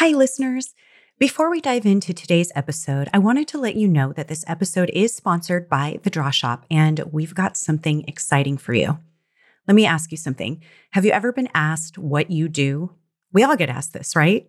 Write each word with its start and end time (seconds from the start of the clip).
Hi, 0.00 0.08
listeners. 0.08 0.74
Before 1.18 1.50
we 1.50 1.62
dive 1.62 1.86
into 1.86 2.12
today's 2.12 2.52
episode, 2.54 3.08
I 3.14 3.18
wanted 3.18 3.48
to 3.48 3.58
let 3.58 3.76
you 3.76 3.88
know 3.88 4.12
that 4.12 4.28
this 4.28 4.44
episode 4.46 4.90
is 4.92 5.16
sponsored 5.16 5.70
by 5.70 6.00
The 6.02 6.10
Draw 6.10 6.28
Shop, 6.32 6.66
and 6.70 7.02
we've 7.12 7.34
got 7.34 7.56
something 7.56 8.04
exciting 8.06 8.58
for 8.58 8.74
you. 8.74 8.98
Let 9.66 9.74
me 9.74 9.86
ask 9.86 10.10
you 10.10 10.18
something. 10.18 10.62
Have 10.90 11.06
you 11.06 11.12
ever 11.12 11.32
been 11.32 11.48
asked 11.54 11.96
what 11.96 12.30
you 12.30 12.46
do? 12.46 12.92
We 13.32 13.42
all 13.42 13.56
get 13.56 13.70
asked 13.70 13.94
this, 13.94 14.14
right? 14.14 14.46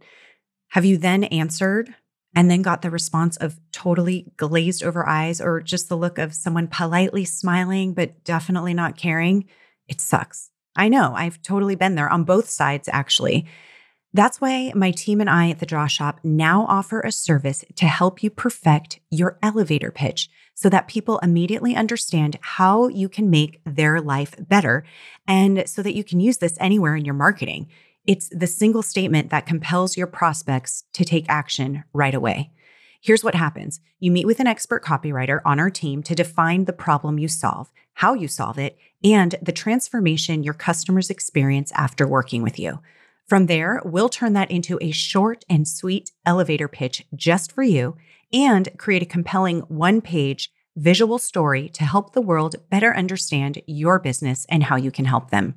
Have 0.71 0.83
you 0.83 0.97
then 0.97 1.23
answered 1.23 1.95
and 2.35 2.51
then 2.51 2.61
got 2.61 2.81
the 2.81 2.91
response 2.91 3.37
of 3.37 3.57
totally 3.71 4.33
glazed 4.35 4.83
over 4.83 5.07
eyes 5.07 5.39
or 5.39 5.61
just 5.61 5.87
the 5.87 5.95
look 5.95 6.17
of 6.17 6.33
someone 6.33 6.67
politely 6.67 7.23
smiling, 7.23 7.93
but 7.93 8.21
definitely 8.25 8.73
not 8.73 8.97
caring? 8.97 9.45
It 9.87 10.01
sucks. 10.01 10.49
I 10.75 10.89
know, 10.89 11.13
I've 11.15 11.41
totally 11.41 11.75
been 11.75 11.95
there 11.95 12.09
on 12.09 12.25
both 12.25 12.49
sides, 12.49 12.89
actually. 12.91 13.47
That's 14.17 14.41
why 14.41 14.71
my 14.73 14.89
team 14.89 15.21
and 15.21 15.29
I 15.29 15.51
at 15.51 15.59
the 15.59 15.67
Draw 15.67 15.85
Shop 15.85 16.19
now 16.23 16.65
offer 16.67 17.01
a 17.01 17.11
service 17.11 17.63
to 17.75 17.85
help 17.85 18.23
you 18.23 18.31
perfect 18.31 18.99
your 19.11 19.37
elevator 19.43 19.91
pitch 19.91 20.27
so 20.55 20.69
that 20.69 20.87
people 20.87 21.19
immediately 21.19 21.75
understand 21.75 22.39
how 22.41 22.87
you 22.87 23.09
can 23.09 23.29
make 23.29 23.61
their 23.63 24.01
life 24.01 24.33
better 24.39 24.83
and 25.27 25.69
so 25.69 25.83
that 25.83 25.93
you 25.93 26.03
can 26.03 26.19
use 26.19 26.37
this 26.37 26.57
anywhere 26.59 26.95
in 26.95 27.05
your 27.05 27.13
marketing. 27.13 27.67
It's 28.07 28.27
the 28.29 28.47
single 28.47 28.81
statement 28.81 29.29
that 29.29 29.45
compels 29.45 29.95
your 29.95 30.07
prospects 30.07 30.85
to 30.93 31.05
take 31.05 31.29
action 31.29 31.83
right 31.93 32.15
away. 32.15 32.49
Here's 32.99 33.23
what 33.23 33.35
happens 33.35 33.81
you 33.99 34.09
meet 34.09 34.25
with 34.25 34.39
an 34.39 34.47
expert 34.47 34.83
copywriter 34.83 35.41
on 35.45 35.59
our 35.59 35.69
team 35.69 36.01
to 36.01 36.15
define 36.15 36.65
the 36.65 36.73
problem 36.73 37.19
you 37.19 37.27
solve, 37.27 37.71
how 37.93 38.15
you 38.15 38.27
solve 38.27 38.57
it, 38.57 38.79
and 39.03 39.35
the 39.43 39.51
transformation 39.51 40.41
your 40.41 40.55
customers 40.55 41.11
experience 41.11 41.71
after 41.75 42.07
working 42.07 42.41
with 42.41 42.57
you. 42.57 42.79
From 43.27 43.47
there, 43.47 43.81
we'll 43.83 44.07
turn 44.07 44.31
that 44.33 44.49
into 44.49 44.79
a 44.79 44.91
short 44.91 45.43
and 45.49 45.67
sweet 45.67 46.11
elevator 46.25 46.69
pitch 46.69 47.05
just 47.13 47.51
for 47.51 47.61
you 47.61 47.97
and 48.31 48.69
create 48.77 49.01
a 49.01 49.05
compelling 49.05 49.59
one 49.61 49.99
page 49.99 50.49
visual 50.77 51.17
story 51.17 51.67
to 51.69 51.83
help 51.83 52.13
the 52.13 52.21
world 52.21 52.55
better 52.69 52.95
understand 52.95 53.61
your 53.67 53.99
business 53.99 54.45
and 54.47 54.63
how 54.63 54.77
you 54.77 54.91
can 54.91 55.05
help 55.05 55.29
them. 55.29 55.55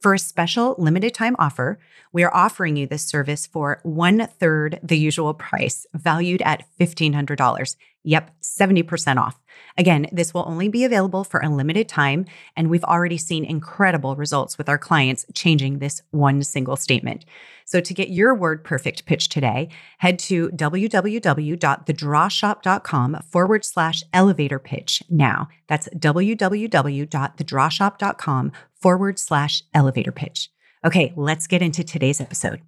For 0.00 0.12
a 0.12 0.18
special 0.18 0.74
limited 0.76 1.14
time 1.14 1.36
offer, 1.38 1.78
we 2.12 2.24
are 2.24 2.34
offering 2.34 2.76
you 2.76 2.86
this 2.88 3.04
service 3.04 3.46
for 3.46 3.78
one 3.84 4.26
third 4.40 4.80
the 4.82 4.98
usual 4.98 5.34
price, 5.34 5.86
valued 5.94 6.42
at 6.42 6.64
$1,500. 6.80 7.76
Yep, 8.02 8.30
70% 8.42 9.16
off. 9.18 9.38
Again, 9.76 10.06
this 10.12 10.32
will 10.32 10.44
only 10.46 10.68
be 10.68 10.84
available 10.84 11.24
for 11.24 11.40
a 11.40 11.48
limited 11.48 11.88
time, 11.88 12.26
and 12.56 12.70
we've 12.70 12.84
already 12.84 13.18
seen 13.18 13.44
incredible 13.44 14.14
results 14.16 14.56
with 14.56 14.68
our 14.68 14.78
clients 14.78 15.26
changing 15.34 15.78
this 15.78 16.00
one 16.10 16.42
single 16.42 16.76
statement. 16.76 17.24
So 17.64 17.80
to 17.80 17.94
get 17.94 18.10
your 18.10 18.34
word 18.34 18.62
perfect 18.62 19.06
pitch 19.06 19.28
today, 19.28 19.68
head 19.98 20.18
to 20.20 20.50
www.thedrawshop.com 20.50 23.20
forward 23.30 23.64
slash 23.64 24.04
elevator 24.12 24.58
pitch 24.58 25.02
now. 25.08 25.48
That's 25.66 25.88
www.thedrawshop.com 25.88 28.52
forward 28.74 29.18
slash 29.18 29.62
elevator 29.72 30.12
pitch. 30.12 30.50
Okay, 30.84 31.14
let's 31.16 31.46
get 31.46 31.62
into 31.62 31.82
today's 31.82 32.20
episode. 32.20 32.60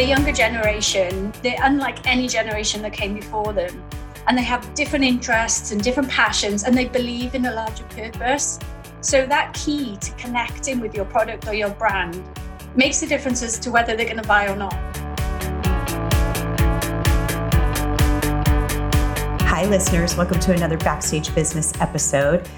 The 0.00 0.06
younger 0.06 0.32
generation, 0.32 1.30
they're 1.42 1.58
unlike 1.62 2.06
any 2.06 2.26
generation 2.26 2.80
that 2.80 2.94
came 2.94 3.12
before 3.12 3.52
them. 3.52 3.84
And 4.26 4.38
they 4.38 4.42
have 4.44 4.72
different 4.72 5.04
interests 5.04 5.72
and 5.72 5.82
different 5.82 6.08
passions, 6.08 6.64
and 6.64 6.74
they 6.74 6.86
believe 6.86 7.34
in 7.34 7.44
a 7.44 7.52
larger 7.52 7.84
purpose. 7.84 8.58
So, 9.02 9.26
that 9.26 9.52
key 9.52 9.98
to 9.98 10.10
connecting 10.12 10.80
with 10.80 10.94
your 10.94 11.04
product 11.04 11.46
or 11.48 11.52
your 11.52 11.68
brand 11.68 12.24
makes 12.74 13.02
a 13.02 13.06
difference 13.06 13.42
as 13.42 13.58
to 13.58 13.70
whether 13.70 13.94
they're 13.94 14.06
going 14.06 14.22
to 14.22 14.26
buy 14.26 14.48
or 14.48 14.56
not. 14.56 14.72
Hi, 19.42 19.66
listeners. 19.66 20.16
Welcome 20.16 20.40
to 20.40 20.54
another 20.54 20.78
Backstage 20.78 21.34
Business 21.34 21.74
episode. 21.78 22.48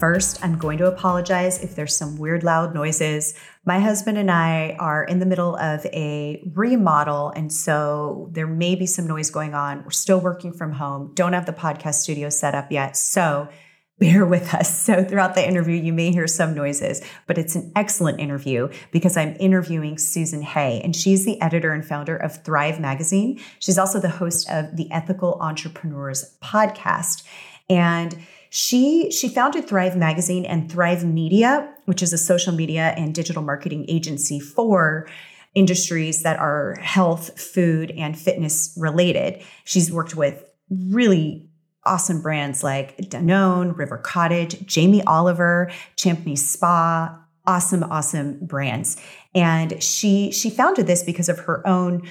First, 0.00 0.42
I'm 0.42 0.56
going 0.56 0.78
to 0.78 0.86
apologize 0.86 1.62
if 1.62 1.76
there's 1.76 1.94
some 1.94 2.16
weird 2.16 2.42
loud 2.42 2.74
noises. 2.74 3.34
My 3.66 3.80
husband 3.80 4.16
and 4.16 4.30
I 4.30 4.74
are 4.80 5.04
in 5.04 5.18
the 5.18 5.26
middle 5.26 5.56
of 5.56 5.84
a 5.84 6.42
remodel, 6.54 7.34
and 7.36 7.52
so 7.52 8.30
there 8.32 8.46
may 8.46 8.74
be 8.76 8.86
some 8.86 9.06
noise 9.06 9.28
going 9.28 9.52
on. 9.52 9.84
We're 9.84 9.90
still 9.90 10.18
working 10.18 10.54
from 10.54 10.72
home, 10.72 11.12
don't 11.12 11.34
have 11.34 11.44
the 11.44 11.52
podcast 11.52 11.96
studio 11.96 12.30
set 12.30 12.54
up 12.54 12.72
yet. 12.72 12.96
So 12.96 13.50
bear 13.98 14.24
with 14.24 14.54
us. 14.54 14.74
So, 14.80 15.04
throughout 15.04 15.34
the 15.34 15.46
interview, 15.46 15.74
you 15.74 15.92
may 15.92 16.10
hear 16.12 16.26
some 16.26 16.54
noises, 16.54 17.02
but 17.26 17.36
it's 17.36 17.54
an 17.54 17.70
excellent 17.76 18.20
interview 18.20 18.70
because 18.92 19.18
I'm 19.18 19.36
interviewing 19.38 19.98
Susan 19.98 20.40
Hay, 20.40 20.80
and 20.82 20.96
she's 20.96 21.26
the 21.26 21.38
editor 21.42 21.74
and 21.74 21.84
founder 21.84 22.16
of 22.16 22.42
Thrive 22.42 22.80
Magazine. 22.80 23.38
She's 23.58 23.76
also 23.76 24.00
the 24.00 24.08
host 24.08 24.48
of 24.48 24.76
the 24.76 24.90
Ethical 24.90 25.36
Entrepreneurs 25.42 26.38
podcast. 26.42 27.22
And 27.68 28.16
she 28.50 29.10
she 29.12 29.28
founded 29.28 29.68
Thrive 29.68 29.96
Magazine 29.96 30.44
and 30.44 30.70
Thrive 30.70 31.04
Media, 31.04 31.72
which 31.86 32.02
is 32.02 32.12
a 32.12 32.18
social 32.18 32.52
media 32.52 32.92
and 32.96 33.14
digital 33.14 33.42
marketing 33.42 33.86
agency 33.88 34.40
for 34.40 35.08
industries 35.54 36.22
that 36.24 36.38
are 36.38 36.76
health, 36.80 37.40
food, 37.40 37.92
and 37.92 38.18
fitness 38.18 38.74
related. 38.76 39.42
She's 39.64 39.90
worked 39.90 40.16
with 40.16 40.44
really 40.68 41.48
awesome 41.84 42.20
brands 42.20 42.62
like 42.62 42.96
Danone, 42.98 43.76
River 43.76 43.98
Cottage, 43.98 44.66
Jamie 44.66 45.02
Oliver, 45.04 45.70
Champney 45.96 46.36
Spa, 46.36 47.16
awesome 47.46 47.84
awesome 47.84 48.44
brands. 48.44 48.96
And 49.32 49.80
she 49.82 50.32
she 50.32 50.50
founded 50.50 50.88
this 50.88 51.04
because 51.04 51.28
of 51.28 51.38
her 51.40 51.66
own 51.66 52.02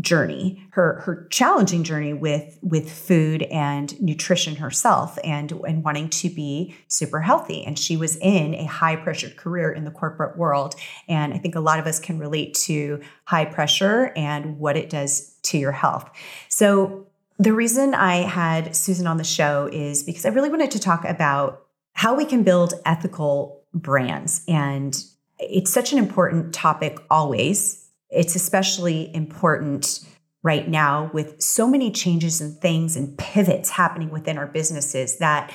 journey 0.00 0.64
her 0.70 1.00
her 1.00 1.26
challenging 1.28 1.82
journey 1.82 2.12
with 2.12 2.56
with 2.62 2.90
food 2.90 3.42
and 3.44 4.00
nutrition 4.00 4.56
herself 4.56 5.18
and 5.24 5.50
and 5.66 5.82
wanting 5.82 6.08
to 6.08 6.30
be 6.30 6.74
super 6.86 7.20
healthy. 7.20 7.64
And 7.64 7.76
she 7.76 7.96
was 7.96 8.16
in 8.16 8.54
a 8.54 8.64
high 8.64 8.94
pressured 8.94 9.36
career 9.36 9.72
in 9.72 9.84
the 9.84 9.90
corporate 9.90 10.38
world. 10.38 10.76
And 11.08 11.34
i 11.34 11.38
think 11.38 11.56
a 11.56 11.60
lot 11.60 11.80
of 11.80 11.86
us 11.86 11.98
can 11.98 12.18
relate 12.18 12.54
to 12.54 13.00
high 13.24 13.44
pressure 13.44 14.12
and 14.14 14.58
what 14.58 14.76
it 14.76 14.88
does 14.88 15.34
to 15.42 15.58
your 15.58 15.72
health. 15.72 16.08
So 16.48 17.06
the 17.38 17.52
reason 17.52 17.94
i 17.94 18.16
had 18.16 18.76
susan 18.76 19.06
on 19.06 19.16
the 19.16 19.24
show 19.24 19.68
is 19.72 20.02
because 20.02 20.24
i 20.24 20.28
really 20.28 20.50
wanted 20.50 20.70
to 20.72 20.78
talk 20.78 21.04
about 21.04 21.64
how 21.94 22.14
we 22.14 22.24
can 22.24 22.44
build 22.44 22.74
ethical 22.86 23.64
brands. 23.74 24.42
And 24.46 24.96
it's 25.40 25.72
such 25.72 25.92
an 25.92 25.98
important 25.98 26.54
topic 26.54 26.98
always 27.10 27.87
it's 28.10 28.34
especially 28.34 29.14
important 29.14 30.00
right 30.42 30.68
now 30.68 31.10
with 31.12 31.40
so 31.42 31.66
many 31.66 31.90
changes 31.90 32.40
and 32.40 32.56
things 32.58 32.96
and 32.96 33.18
pivots 33.18 33.70
happening 33.70 34.10
within 34.10 34.38
our 34.38 34.46
businesses 34.46 35.18
that 35.18 35.52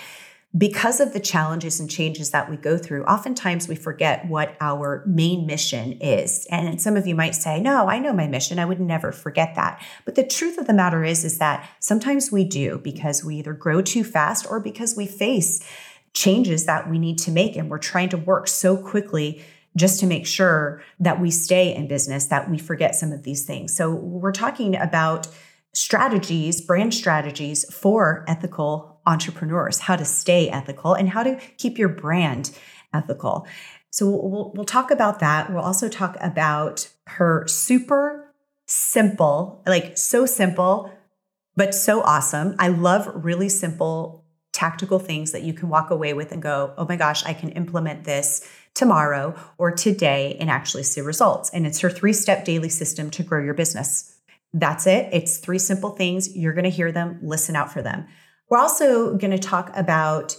because 0.55 0.99
of 0.99 1.13
the 1.13 1.19
challenges 1.19 1.79
and 1.79 1.89
changes 1.89 2.29
that 2.29 2.47
we 2.47 2.57
go 2.57 2.77
through, 2.77 3.03
oftentimes 3.05 3.67
we 3.67 3.75
forget 3.75 4.27
what 4.27 4.55
our 4.61 5.03
main 5.07 5.47
mission 5.47 5.93
is. 5.93 6.45
And 6.51 6.79
some 6.79 6.95
of 6.95 7.07
you 7.07 7.15
might 7.15 7.33
say, 7.33 7.59
no, 7.59 7.89
I 7.89 7.97
know 7.97 8.13
my 8.13 8.27
mission. 8.27 8.59
I 8.59 8.65
would 8.65 8.79
never 8.79 9.11
forget 9.11 9.55
that. 9.55 9.83
But 10.05 10.13
the 10.13 10.23
truth 10.23 10.59
of 10.59 10.67
the 10.67 10.73
matter 10.73 11.03
is, 11.03 11.25
is 11.25 11.39
that 11.39 11.67
sometimes 11.79 12.31
we 12.31 12.43
do 12.43 12.77
because 12.77 13.23
we 13.23 13.37
either 13.37 13.53
grow 13.53 13.81
too 13.81 14.03
fast 14.03 14.45
or 14.47 14.59
because 14.59 14.95
we 14.95 15.07
face 15.07 15.67
changes 16.13 16.65
that 16.65 16.87
we 16.87 16.99
need 16.99 17.17
to 17.17 17.31
make 17.31 17.55
and 17.55 17.67
we're 17.67 17.79
trying 17.79 18.09
to 18.09 18.17
work 18.17 18.47
so 18.47 18.77
quickly 18.77 19.43
just 19.75 19.99
to 19.99 20.05
make 20.05 20.27
sure 20.27 20.81
that 20.99 21.19
we 21.19 21.31
stay 21.31 21.73
in 21.73 21.87
business, 21.87 22.27
that 22.27 22.49
we 22.49 22.57
forget 22.57 22.95
some 22.95 23.11
of 23.11 23.23
these 23.23 23.45
things. 23.45 23.75
So 23.75 23.91
we're 23.91 24.31
talking 24.31 24.75
about 24.75 25.27
strategies, 25.73 26.61
brand 26.61 26.93
strategies 26.93 27.65
for 27.73 28.23
ethical 28.27 29.01
entrepreneurs, 29.05 29.79
how 29.79 29.95
to 29.95 30.05
stay 30.05 30.49
ethical 30.49 30.93
and 30.93 31.09
how 31.09 31.23
to 31.23 31.35
keep 31.57 31.77
your 31.77 31.89
brand 31.89 32.51
ethical. 32.93 33.47
So 33.89 34.09
we'll, 34.09 34.51
we'll 34.55 34.65
talk 34.65 34.91
about 34.91 35.19
that. 35.19 35.51
We'll 35.51 35.63
also 35.63 35.89
talk 35.89 36.17
about 36.19 36.89
her 37.07 37.47
super 37.47 38.33
simple, 38.65 39.61
like 39.67 39.97
so 39.97 40.25
simple, 40.25 40.91
but 41.55 41.75
so 41.75 42.01
awesome. 42.01 42.55
I 42.59 42.69
love 42.69 43.09
really 43.13 43.49
simple 43.49 44.22
tactical 44.53 44.99
things 44.99 45.31
that 45.33 45.43
you 45.43 45.53
can 45.53 45.67
walk 45.67 45.89
away 45.89 46.13
with 46.13 46.31
and 46.31 46.41
go, 46.41 46.73
oh 46.77 46.85
my 46.87 46.95
gosh, 46.95 47.25
I 47.25 47.33
can 47.33 47.49
implement 47.49 48.05
this 48.05 48.47
tomorrow 48.73 49.35
or 49.57 49.71
today 49.71 50.37
and 50.39 50.49
actually 50.49 50.83
see 50.83 51.01
results. 51.01 51.49
And 51.49 51.67
it's 51.67 51.79
her 51.79 51.89
three 51.89 52.13
step 52.13 52.45
daily 52.45 52.69
system 52.69 53.09
to 53.11 53.23
grow 53.23 53.43
your 53.43 53.53
business. 53.53 54.15
That's 54.53 54.87
it. 54.87 55.09
It's 55.11 55.37
three 55.37 55.59
simple 55.59 55.89
things. 55.89 56.35
You're 56.35 56.53
going 56.53 56.63
to 56.63 56.69
hear 56.69 56.91
them, 56.91 57.19
listen 57.21 57.55
out 57.55 57.73
for 57.73 57.81
them. 57.81 58.05
We're 58.49 58.59
also 58.59 59.17
going 59.17 59.31
to 59.31 59.39
talk 59.39 59.71
about 59.75 60.37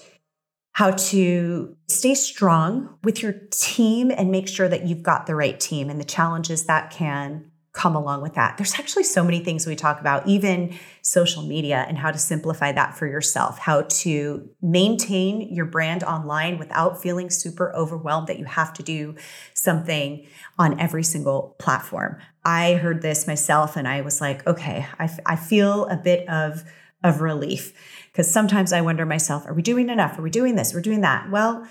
how 0.73 0.93
to 0.93 1.77
stay 1.89 2.15
strong 2.15 2.97
with 3.05 3.23
your 3.23 3.33
team 3.51 4.11
and 4.11 4.31
make 4.31 4.49
sure 4.49 4.69
that 4.69 4.87
you've 4.87 5.03
got 5.03 5.27
the 5.27 5.35
right 5.35 5.59
team 5.59 5.91
and 5.91 6.01
the 6.01 6.05
challenges 6.05 6.67
that 6.67 6.91
can 6.91 7.51
come 7.75 7.97
along 7.97 8.23
with 8.23 8.35
that. 8.35 8.57
There's 8.57 8.79
actually 8.79 9.03
so 9.03 9.25
many 9.25 9.41
things 9.41 9.67
we 9.67 9.75
talk 9.75 10.01
about, 10.01 10.27
even 10.29 10.79
social 11.03 11.43
media 11.43 11.85
and 11.89 11.99
how 11.99 12.13
to 12.13 12.19
simplify 12.19 12.71
that 12.71 12.97
for 12.97 13.07
yourself, 13.09 13.59
how 13.59 13.83
to 13.83 14.49
maintain 14.63 15.53
your 15.53 15.67
brand 15.67 16.05
online 16.05 16.59
without 16.59 17.03
feeling 17.03 17.31
super 17.31 17.75
overwhelmed 17.75 18.29
that 18.29 18.39
you 18.39 18.45
have 18.45 18.73
to 18.75 18.85
do 18.85 19.17
something 19.55 20.25
on 20.57 20.79
every 20.79 21.03
single 21.03 21.57
platform. 21.59 22.17
I 22.45 22.75
heard 22.75 23.03
this 23.03 23.27
myself 23.27 23.77
and 23.77 23.89
I 23.89 24.03
was 24.03 24.21
like, 24.21 24.47
okay, 24.47 24.87
I, 24.99 25.35
feel 25.35 25.87
a 25.87 25.97
bit 25.97 26.29
of, 26.29 26.63
of 27.03 27.21
relief 27.21 27.73
because 28.13 28.33
sometimes 28.33 28.73
I 28.73 28.83
wonder 28.83 29.05
myself, 29.05 29.47
are 29.49 29.55
we 29.55 29.63
doing 29.63 29.89
enough? 29.89 30.17
Are 30.17 30.23
we 30.23 30.31
doing 30.31 30.55
this? 30.55 30.73
We're 30.73 30.81
doing 30.81 31.01
that. 31.01 31.29
Well, 31.29 31.67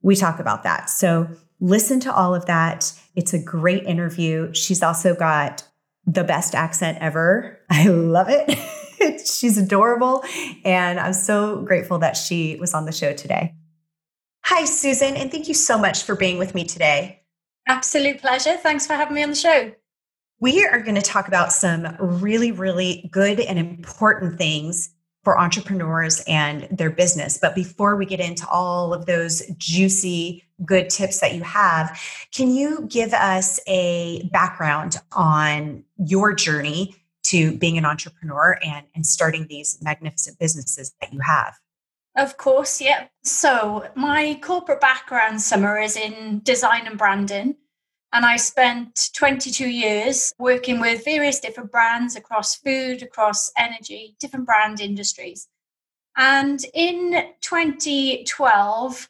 we 0.00 0.16
talk 0.16 0.40
about 0.40 0.62
that. 0.62 0.88
So 0.88 1.28
listen 1.62 2.00
to 2.00 2.14
all 2.14 2.34
of 2.34 2.44
that. 2.46 2.92
It's 3.14 3.32
a 3.32 3.38
great 3.38 3.84
interview. 3.84 4.52
She's 4.52 4.82
also 4.82 5.14
got 5.14 5.66
the 6.04 6.24
best 6.24 6.54
accent 6.54 6.98
ever. 7.00 7.58
I 7.70 7.86
love 7.86 8.26
it. 8.28 8.58
She's 9.26 9.56
adorable. 9.56 10.24
And 10.64 11.00
I'm 11.00 11.14
so 11.14 11.62
grateful 11.62 11.98
that 12.00 12.16
she 12.16 12.56
was 12.60 12.74
on 12.74 12.84
the 12.84 12.92
show 12.92 13.14
today. 13.14 13.54
Hi, 14.44 14.64
Susan, 14.64 15.16
and 15.16 15.30
thank 15.30 15.46
you 15.48 15.54
so 15.54 15.78
much 15.78 16.02
for 16.02 16.16
being 16.16 16.36
with 16.36 16.54
me 16.54 16.64
today. 16.64 17.22
Absolute 17.68 18.20
pleasure. 18.20 18.56
Thanks 18.56 18.86
for 18.86 18.94
having 18.94 19.14
me 19.14 19.22
on 19.22 19.30
the 19.30 19.36
show. 19.36 19.72
We 20.40 20.66
are 20.66 20.80
going 20.80 20.96
to 20.96 21.02
talk 21.02 21.28
about 21.28 21.52
some 21.52 21.96
really, 22.00 22.50
really 22.50 23.08
good 23.12 23.38
and 23.38 23.56
important 23.58 24.38
things 24.38 24.90
for 25.22 25.38
entrepreneurs 25.38 26.22
and 26.26 26.66
their 26.70 26.90
business. 26.90 27.38
But 27.38 27.54
before 27.54 27.96
we 27.96 28.06
get 28.06 28.20
into 28.20 28.46
all 28.48 28.92
of 28.92 29.06
those 29.06 29.42
juicy, 29.56 30.44
good 30.64 30.90
tips 30.90 31.20
that 31.20 31.34
you 31.34 31.42
have, 31.42 31.98
can 32.34 32.50
you 32.50 32.86
give 32.88 33.12
us 33.12 33.60
a 33.66 34.28
background 34.32 34.96
on 35.12 35.84
your 35.96 36.34
journey 36.34 36.96
to 37.24 37.56
being 37.58 37.78
an 37.78 37.84
entrepreneur 37.84 38.58
and, 38.64 38.86
and 38.94 39.06
starting 39.06 39.46
these 39.48 39.78
magnificent 39.80 40.38
businesses 40.38 40.92
that 41.00 41.12
you 41.12 41.20
have? 41.20 41.54
Of 42.16 42.36
course, 42.36 42.80
yeah. 42.80 43.06
So, 43.22 43.88
my 43.94 44.38
corporate 44.42 44.80
background, 44.80 45.40
Summer, 45.40 45.78
is 45.78 45.96
in 45.96 46.42
design 46.42 46.86
and 46.86 46.98
branding. 46.98 47.56
And 48.12 48.26
I 48.26 48.36
spent 48.36 49.10
22 49.14 49.66
years 49.66 50.34
working 50.38 50.80
with 50.80 51.04
various 51.04 51.40
different 51.40 51.72
brands 51.72 52.14
across 52.14 52.56
food, 52.56 53.02
across 53.02 53.50
energy, 53.56 54.16
different 54.20 54.46
brand 54.46 54.80
industries. 54.80 55.48
And 56.16 56.62
in 56.74 57.32
2012, 57.40 59.08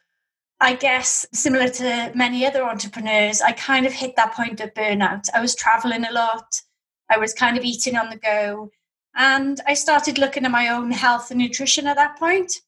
I 0.61 0.75
guess, 0.77 1.27
similar 1.33 1.69
to 1.69 2.13
many 2.15 2.47
other 2.47 2.63
entrepreneurs, 2.63 3.41
I 3.41 3.51
kind 3.51 3.87
of 3.87 3.93
hit 3.93 4.15
that 4.15 4.35
point 4.35 4.61
of 4.61 4.73
burnout. 4.75 5.27
I 5.35 5.41
was 5.41 5.57
traveling 5.57 6.05
a 6.05 6.13
lot, 6.13 6.63
I 7.11 7.19
was 7.19 7.35
kind 7.35 7.59
of 7.59 7.65
eating 7.65 7.97
on 7.97 8.11
the 8.11 8.17
go. 8.17 8.71
And 9.17 9.61
I 9.67 9.75
started 9.75 10.19
looking 10.19 10.45
at 10.45 10.51
my 10.53 10.69
own 10.69 10.93
health 10.93 11.31
and 11.31 11.41
nutrition 11.41 11.87
at 11.87 11.97
that 11.97 12.19
point. 12.19 12.61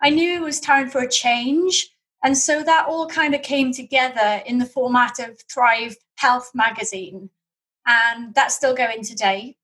I 0.00 0.10
knew 0.10 0.36
it 0.36 0.42
was 0.42 0.60
time 0.60 0.88
for 0.88 1.00
a 1.00 1.08
change. 1.08 1.91
And 2.22 2.38
so 2.38 2.62
that 2.62 2.86
all 2.86 3.06
kind 3.08 3.34
of 3.34 3.42
came 3.42 3.72
together 3.72 4.42
in 4.46 4.58
the 4.58 4.66
format 4.66 5.18
of 5.18 5.40
Thrive 5.52 5.96
Health 6.16 6.52
magazine. 6.54 7.30
And 7.86 8.34
that's 8.34 8.54
still 8.54 8.74
going 8.74 9.02
today. 9.02 9.56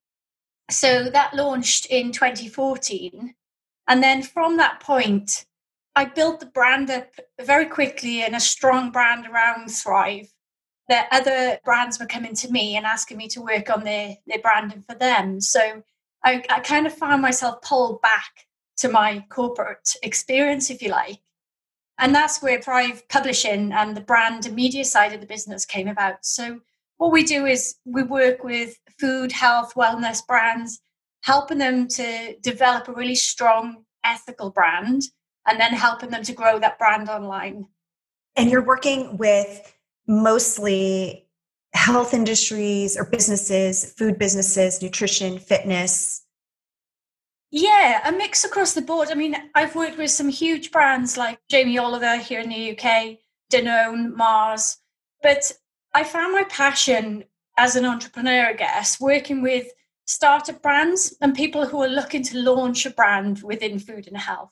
So 0.70 1.04
that 1.04 1.34
launched 1.34 1.86
in 1.86 2.12
2014. 2.12 3.34
And 3.86 4.02
then 4.02 4.22
from 4.22 4.56
that 4.56 4.80
point, 4.80 5.46
I 5.94 6.04
built 6.04 6.40
the 6.40 6.46
brand 6.46 6.90
up 6.90 7.08
very 7.40 7.66
quickly 7.66 8.22
and 8.22 8.34
a 8.34 8.40
strong 8.40 8.90
brand 8.90 9.26
around 9.26 9.68
Thrive. 9.68 10.28
That 10.88 11.08
other 11.12 11.58
brands 11.64 12.00
were 12.00 12.06
coming 12.06 12.34
to 12.36 12.50
me 12.50 12.76
and 12.76 12.86
asking 12.86 13.18
me 13.18 13.28
to 13.28 13.42
work 13.42 13.70
on 13.70 13.84
their, 13.84 14.16
their 14.26 14.40
branding 14.40 14.82
for 14.88 14.94
them. 14.94 15.40
So 15.40 15.82
I, 16.24 16.42
I 16.48 16.60
kind 16.60 16.86
of 16.86 16.94
found 16.94 17.22
myself 17.22 17.60
pulled 17.62 18.00
back 18.00 18.46
to 18.78 18.88
my 18.88 19.24
corporate 19.28 19.96
experience, 20.02 20.70
if 20.70 20.80
you 20.80 20.90
like, 20.90 21.18
and 21.98 22.14
that's 22.14 22.40
where 22.42 22.60
Thrive 22.60 23.08
Publishing 23.08 23.72
and 23.72 23.96
the 23.96 24.00
brand 24.00 24.46
and 24.46 24.54
media 24.54 24.84
side 24.84 25.12
of 25.12 25.20
the 25.20 25.26
business 25.26 25.64
came 25.64 25.88
about. 25.88 26.24
So, 26.24 26.60
what 26.98 27.12
we 27.12 27.22
do 27.22 27.46
is 27.46 27.76
we 27.84 28.02
work 28.02 28.42
with 28.42 28.76
food, 28.98 29.30
health, 29.30 29.74
wellness 29.74 30.26
brands, 30.26 30.80
helping 31.22 31.58
them 31.58 31.86
to 31.88 32.34
develop 32.40 32.88
a 32.88 32.92
really 32.92 33.14
strong 33.14 33.84
ethical 34.04 34.50
brand 34.50 35.02
and 35.46 35.60
then 35.60 35.72
helping 35.72 36.10
them 36.10 36.22
to 36.24 36.32
grow 36.32 36.58
that 36.58 36.78
brand 36.78 37.08
online. 37.08 37.66
And 38.36 38.50
you're 38.50 38.64
working 38.64 39.16
with 39.16 39.74
mostly 40.06 41.26
health 41.74 42.14
industries 42.14 42.96
or 42.96 43.04
businesses, 43.04 43.92
food 43.96 44.18
businesses, 44.18 44.82
nutrition, 44.82 45.38
fitness, 45.38 46.24
yeah, 47.50 48.06
a 48.08 48.12
mix 48.12 48.44
across 48.44 48.74
the 48.74 48.82
board. 48.82 49.10
I 49.10 49.14
mean, 49.14 49.36
I've 49.54 49.74
worked 49.74 49.98
with 49.98 50.10
some 50.10 50.28
huge 50.28 50.70
brands 50.70 51.16
like 51.16 51.38
Jamie 51.48 51.78
Oliver 51.78 52.16
here 52.16 52.40
in 52.40 52.50
the 52.50 52.72
UK, 52.72 53.18
Danone, 53.50 54.14
Mars, 54.14 54.78
but 55.22 55.52
I 55.94 56.04
found 56.04 56.32
my 56.32 56.44
passion 56.44 57.24
as 57.56 57.74
an 57.74 57.84
entrepreneur, 57.84 58.46
I 58.46 58.52
guess, 58.52 59.00
working 59.00 59.42
with 59.42 59.66
startup 60.06 60.62
brands 60.62 61.16
and 61.20 61.34
people 61.34 61.66
who 61.66 61.82
are 61.82 61.88
looking 61.88 62.22
to 62.24 62.38
launch 62.38 62.86
a 62.86 62.90
brand 62.90 63.42
within 63.42 63.78
food 63.78 64.06
and 64.06 64.16
health. 64.16 64.50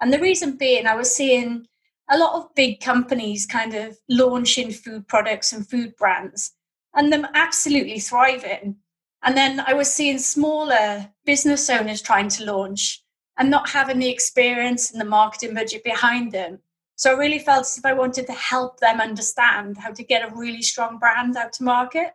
And 0.00 0.12
the 0.12 0.18
reason 0.18 0.56
being, 0.56 0.86
I 0.86 0.94
was 0.94 1.14
seeing 1.14 1.66
a 2.10 2.18
lot 2.18 2.34
of 2.34 2.54
big 2.54 2.80
companies 2.80 3.46
kind 3.46 3.74
of 3.74 3.98
launching 4.08 4.72
food 4.72 5.06
products 5.08 5.52
and 5.52 5.68
food 5.68 5.94
brands 5.96 6.52
and 6.94 7.12
them 7.12 7.26
absolutely 7.34 8.00
thriving. 8.00 8.76
And 9.22 9.36
then 9.36 9.60
I 9.66 9.74
was 9.74 9.92
seeing 9.92 10.18
smaller 10.18 11.10
business 11.24 11.68
owners 11.68 12.02
trying 12.02 12.28
to 12.30 12.44
launch 12.44 13.02
and 13.36 13.50
not 13.50 13.68
having 13.68 13.98
the 13.98 14.08
experience 14.08 14.90
and 14.90 15.00
the 15.00 15.04
marketing 15.04 15.54
budget 15.54 15.84
behind 15.84 16.32
them. 16.32 16.60
So 16.96 17.10
I 17.12 17.18
really 17.18 17.38
felt 17.38 17.60
as 17.60 17.78
if 17.78 17.86
I 17.86 17.92
wanted 17.92 18.26
to 18.26 18.32
help 18.32 18.80
them 18.80 19.00
understand 19.00 19.78
how 19.78 19.92
to 19.92 20.02
get 20.02 20.28
a 20.28 20.34
really 20.34 20.62
strong 20.62 20.98
brand 20.98 21.36
out 21.36 21.52
to 21.54 21.62
market. 21.62 22.12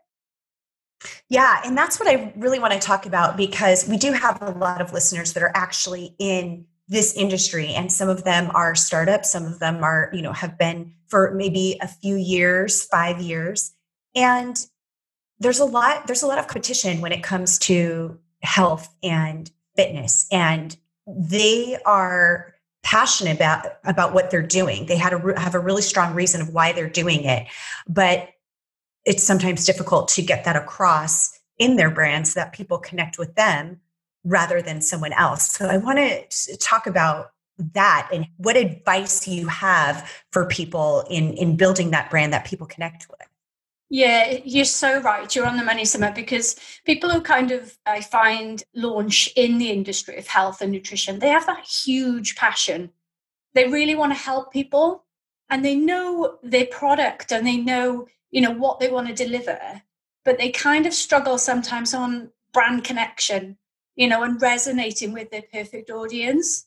Yeah, 1.30 1.62
and 1.66 1.78
that's 1.78 2.00
what 2.00 2.10
I 2.10 2.34
really 2.38 2.60
want 2.60 2.74
to 2.74 2.80
talk 2.80 3.06
about 3.06 3.36
because 3.36 3.88
we 3.88 3.98
do 3.98 4.14
have 4.14 4.42
a 4.42 4.52
lot 4.52 4.82
of 4.82 4.94
listeners 4.94 5.34
that 5.34 5.44
are 5.44 5.52
actually 5.56 6.16
in 6.20 6.66
this 6.88 7.14
industry 7.16 7.74
and 7.74 7.92
some 7.92 8.10
of 8.10 8.24
them 8.24 8.52
are 8.54 8.76
startups, 8.76 9.32
some 9.32 9.46
of 9.46 9.60
them 9.60 9.84
are, 9.84 10.10
you 10.14 10.22
know, 10.22 10.34
have 10.34 10.58
been 10.58 10.94
for 11.08 11.34
maybe 11.34 11.78
a 11.82 11.88
few 11.88 12.16
years, 12.16 12.84
5 12.86 13.22
years. 13.22 13.74
And 14.16 14.58
there's 15.40 15.60
a 15.60 15.66
lot 15.66 16.08
there's 16.08 16.24
a 16.24 16.28
lot 16.28 16.40
of 16.40 16.48
competition 16.48 17.02
when 17.02 17.12
it 17.12 17.24
comes 17.24 17.58
to 17.60 18.18
health 18.42 18.94
and 19.02 19.52
fitness 19.76 20.28
and 20.32 20.78
they 21.08 21.78
are 21.86 22.54
passionate 22.84 23.36
about 23.36 23.66
about 23.86 24.14
what 24.14 24.30
they're 24.30 24.42
doing. 24.42 24.86
They 24.86 24.98
had 24.98 25.14
a 25.14 25.40
have 25.40 25.56
a 25.56 25.60
really 25.60 25.82
strong 25.82 26.14
reason 26.14 26.42
of 26.42 26.50
why 26.50 26.72
they're 26.72 26.90
doing 26.90 27.24
it 27.24 27.48
but 27.88 28.30
it's 29.06 29.24
sometimes 29.24 29.66
difficult 29.66 30.08
to 30.10 30.22
get 30.22 30.46
that 30.46 30.56
across 30.56 31.38
in 31.58 31.76
their 31.76 31.92
brand 31.92 32.28
so 32.28 32.40
that 32.40 32.54
people 32.54 32.78
connect 32.78 33.18
with 33.18 33.36
them 33.36 33.80
rather 34.24 34.62
than 34.62 34.82
someone 34.82 35.14
else. 35.14 35.52
So 35.52 35.68
i 35.68 35.78
want 35.78 36.00
to 36.00 36.58
talk 36.58 36.88
about 36.88 37.32
that 37.58 38.10
and 38.12 38.28
what 38.38 38.58
advice 38.58 39.28
you 39.28 39.48
have 39.48 40.10
for 40.32 40.46
people 40.48 41.06
in 41.10 41.34
in 41.34 41.56
building 41.56 41.92
that 41.92 42.10
brand 42.10 42.34
that 42.34 42.46
people 42.46 42.66
connect 42.66 43.08
with 43.10 43.28
yeah, 43.94 44.40
you're 44.44 44.66
so 44.66 45.00
right. 45.02 45.36
You're 45.36 45.46
on 45.46 45.56
the 45.56 45.64
money, 45.64 45.86
Summer, 45.86 46.12
because 46.12 46.56
people 46.84 47.12
who 47.12 47.22
kind 47.22 47.52
of, 47.52 47.78
I 47.86 48.02
find, 48.02 48.64
launch 48.74 49.30
in 49.36 49.60
the 49.60 49.70
industry 49.70 50.18
of 50.18 50.26
health 50.26 50.62
and 50.62 50.72
nutrition, 50.72 51.20
they 51.20 51.28
have 51.28 51.46
that 51.46 51.64
huge 51.64 52.36
passion. 52.36 52.90
They 53.54 53.68
really 53.68 53.94
want 53.94 54.12
to 54.12 54.18
help 54.18 54.52
people 54.52 55.06
and 55.52 55.64
they 55.64 55.76
know 55.76 56.40
their 56.42 56.66
product 56.66 57.32
and 57.32 57.46
they 57.46 57.58
know, 57.58 58.08
you 58.32 58.42
know, 58.42 58.50
what 58.50 58.80
they 58.80 58.90
want 58.90 59.10
to 59.10 59.14
deliver, 59.14 59.60
but 60.26 60.40
they 60.40 60.50
kind 60.50 60.88
of 60.88 60.94
struggle 60.96 61.38
sometimes 61.38 61.94
on 61.94 62.32
brand 62.52 62.84
connection, 62.84 63.60
you 63.96 64.08
know, 64.08 64.24
and 64.24 64.42
resonating 64.42 65.14
with 65.14 65.30
their 65.30 65.44
perfect 65.54 65.92
audience. 65.92 66.66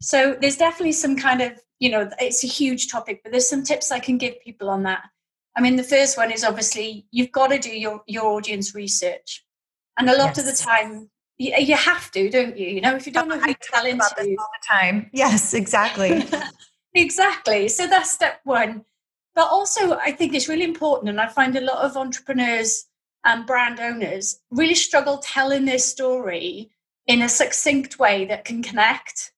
So 0.00 0.36
there's 0.40 0.56
definitely 0.56 0.90
some 0.90 1.14
kind 1.14 1.40
of, 1.40 1.52
you 1.78 1.90
know, 1.90 2.10
it's 2.18 2.42
a 2.42 2.48
huge 2.48 2.88
topic, 2.88 3.20
but 3.22 3.30
there's 3.30 3.48
some 3.48 3.62
tips 3.62 3.92
I 3.92 4.00
can 4.00 4.18
give 4.18 4.40
people 4.40 4.68
on 4.68 4.82
that 4.82 5.04
I 5.56 5.60
mean, 5.60 5.76
the 5.76 5.82
first 5.82 6.16
one 6.16 6.30
is 6.32 6.44
obviously 6.44 7.06
you've 7.10 7.32
got 7.32 7.48
to 7.48 7.58
do 7.58 7.70
your, 7.70 8.02
your 8.06 8.24
audience 8.26 8.74
research. 8.74 9.44
And 9.98 10.10
a 10.10 10.16
lot 10.16 10.36
yes. 10.36 10.38
of 10.38 10.44
the 10.46 10.64
time, 10.64 11.10
you, 11.38 11.54
you, 11.56 11.76
have 11.76 12.10
to, 12.12 12.28
don't 12.28 12.56
you? 12.56 12.68
You 12.68 12.80
know, 12.80 12.96
if 12.96 13.06
you 13.06 13.12
don't 13.12 13.28
know 13.28 13.38
who 13.38 13.52
to 13.52 13.58
sell 13.72 13.86
into. 13.86 14.04
all 14.04 14.18
the 14.18 14.66
time. 14.68 15.10
Yes, 15.12 15.54
exactly. 15.54 16.24
exactly. 16.94 17.68
So 17.68 17.86
that's 17.86 18.10
step 18.10 18.40
one. 18.44 18.84
But 19.34 19.48
also, 19.48 19.94
I 19.94 20.12
think 20.12 20.34
it's 20.34 20.48
really 20.48 20.64
important, 20.64 21.10
and 21.10 21.20
I 21.20 21.26
find 21.26 21.56
a 21.56 21.60
lot 21.60 21.84
of 21.84 21.96
entrepreneurs 21.96 22.86
and 23.24 23.46
brand 23.46 23.80
owners 23.80 24.40
really 24.50 24.74
struggle 24.74 25.18
telling 25.18 25.64
their 25.64 25.78
story 25.78 26.70
in 27.06 27.22
a 27.22 27.28
succinct 27.28 27.98
way 27.98 28.24
that 28.26 28.44
can 28.44 28.62
connect. 28.62 29.32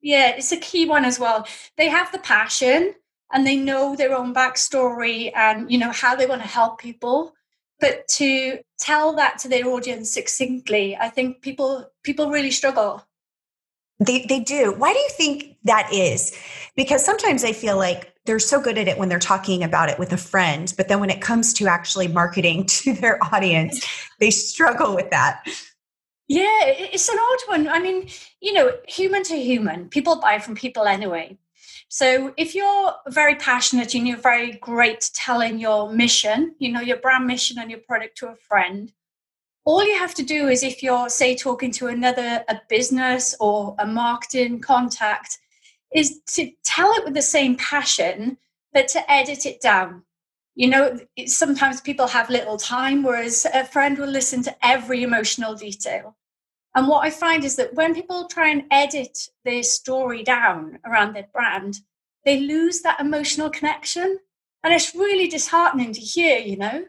Yeah, 0.00 0.30
it's 0.30 0.52
a 0.52 0.56
key 0.56 0.86
one 0.86 1.04
as 1.04 1.18
well. 1.18 1.46
They 1.76 1.88
have 1.88 2.12
the 2.12 2.18
passion, 2.18 2.94
and 3.32 3.46
they 3.46 3.56
know 3.56 3.96
their 3.96 4.16
own 4.16 4.34
backstory 4.34 5.32
and 5.34 5.70
you 5.70 5.78
know 5.78 5.90
how 5.90 6.14
they 6.14 6.26
want 6.26 6.42
to 6.42 6.48
help 6.48 6.78
people 6.78 7.34
but 7.82 8.06
to 8.06 8.60
tell 8.78 9.12
that 9.16 9.38
to 9.38 9.48
their 9.48 9.66
audience 9.66 10.14
succinctly, 10.14 10.96
I 10.96 11.08
think 11.08 11.42
people 11.42 11.90
people 12.04 12.30
really 12.30 12.52
struggle. 12.52 13.04
They 13.98 14.24
they 14.24 14.38
do. 14.38 14.72
Why 14.78 14.92
do 14.92 15.00
you 15.00 15.10
think 15.10 15.56
that 15.64 15.92
is? 15.92 16.32
Because 16.76 17.04
sometimes 17.04 17.42
I 17.42 17.52
feel 17.52 17.76
like 17.76 18.14
they're 18.24 18.38
so 18.38 18.60
good 18.60 18.78
at 18.78 18.86
it 18.86 18.98
when 18.98 19.08
they're 19.08 19.18
talking 19.18 19.64
about 19.64 19.88
it 19.88 19.98
with 19.98 20.12
a 20.12 20.16
friend, 20.16 20.72
but 20.76 20.86
then 20.86 21.00
when 21.00 21.10
it 21.10 21.20
comes 21.20 21.52
to 21.54 21.66
actually 21.66 22.06
marketing 22.06 22.66
to 22.82 22.94
their 22.94 23.18
audience, 23.34 23.84
they 24.20 24.30
struggle 24.30 24.94
with 24.94 25.10
that. 25.10 25.42
Yeah, 26.28 26.62
it's 26.64 27.08
an 27.08 27.18
odd 27.18 27.48
one. 27.48 27.68
I 27.68 27.80
mean, 27.80 28.08
you 28.40 28.52
know, 28.52 28.72
human 28.86 29.24
to 29.24 29.34
human, 29.34 29.88
people 29.88 30.20
buy 30.20 30.38
from 30.38 30.54
people 30.54 30.84
anyway. 30.84 31.36
So 31.94 32.32
if 32.38 32.54
you're 32.54 32.94
very 33.08 33.34
passionate 33.34 33.94
and 33.94 34.08
you're 34.08 34.16
very 34.16 34.52
great 34.52 35.10
telling 35.12 35.58
your 35.58 35.92
mission, 35.92 36.54
you 36.58 36.72
know, 36.72 36.80
your 36.80 36.96
brand 36.96 37.26
mission 37.26 37.58
and 37.58 37.70
your 37.70 37.80
product 37.80 38.16
to 38.16 38.28
a 38.28 38.34
friend, 38.34 38.90
all 39.66 39.84
you 39.84 39.98
have 39.98 40.14
to 40.14 40.22
do 40.22 40.48
is 40.48 40.62
if 40.62 40.82
you're, 40.82 41.10
say, 41.10 41.36
talking 41.36 41.70
to 41.72 41.88
another 41.88 42.46
a 42.48 42.58
business 42.70 43.36
or 43.40 43.76
a 43.78 43.86
marketing 43.86 44.58
contact, 44.58 45.38
is 45.94 46.22
to 46.28 46.50
tell 46.64 46.90
it 46.94 47.04
with 47.04 47.12
the 47.12 47.20
same 47.20 47.56
passion, 47.58 48.38
but 48.72 48.88
to 48.88 49.12
edit 49.12 49.44
it 49.44 49.60
down. 49.60 50.02
You 50.54 50.70
know, 50.70 50.98
sometimes 51.26 51.82
people 51.82 52.06
have 52.06 52.30
little 52.30 52.56
time, 52.56 53.02
whereas 53.02 53.46
a 53.52 53.66
friend 53.66 53.98
will 53.98 54.08
listen 54.08 54.42
to 54.44 54.66
every 54.66 55.02
emotional 55.02 55.54
detail. 55.54 56.16
And 56.74 56.88
what 56.88 57.04
I 57.04 57.10
find 57.10 57.44
is 57.44 57.56
that 57.56 57.74
when 57.74 57.94
people 57.94 58.26
try 58.26 58.48
and 58.48 58.64
edit 58.70 59.28
their 59.44 59.62
story 59.62 60.22
down 60.22 60.78
around 60.86 61.14
their 61.14 61.28
brand, 61.32 61.80
they 62.24 62.40
lose 62.40 62.80
that 62.80 63.00
emotional 63.00 63.50
connection. 63.50 64.18
And 64.64 64.72
it's 64.72 64.94
really 64.94 65.28
disheartening 65.28 65.92
to 65.92 66.00
hear, 66.00 66.38
you 66.38 66.56
know? 66.56 66.84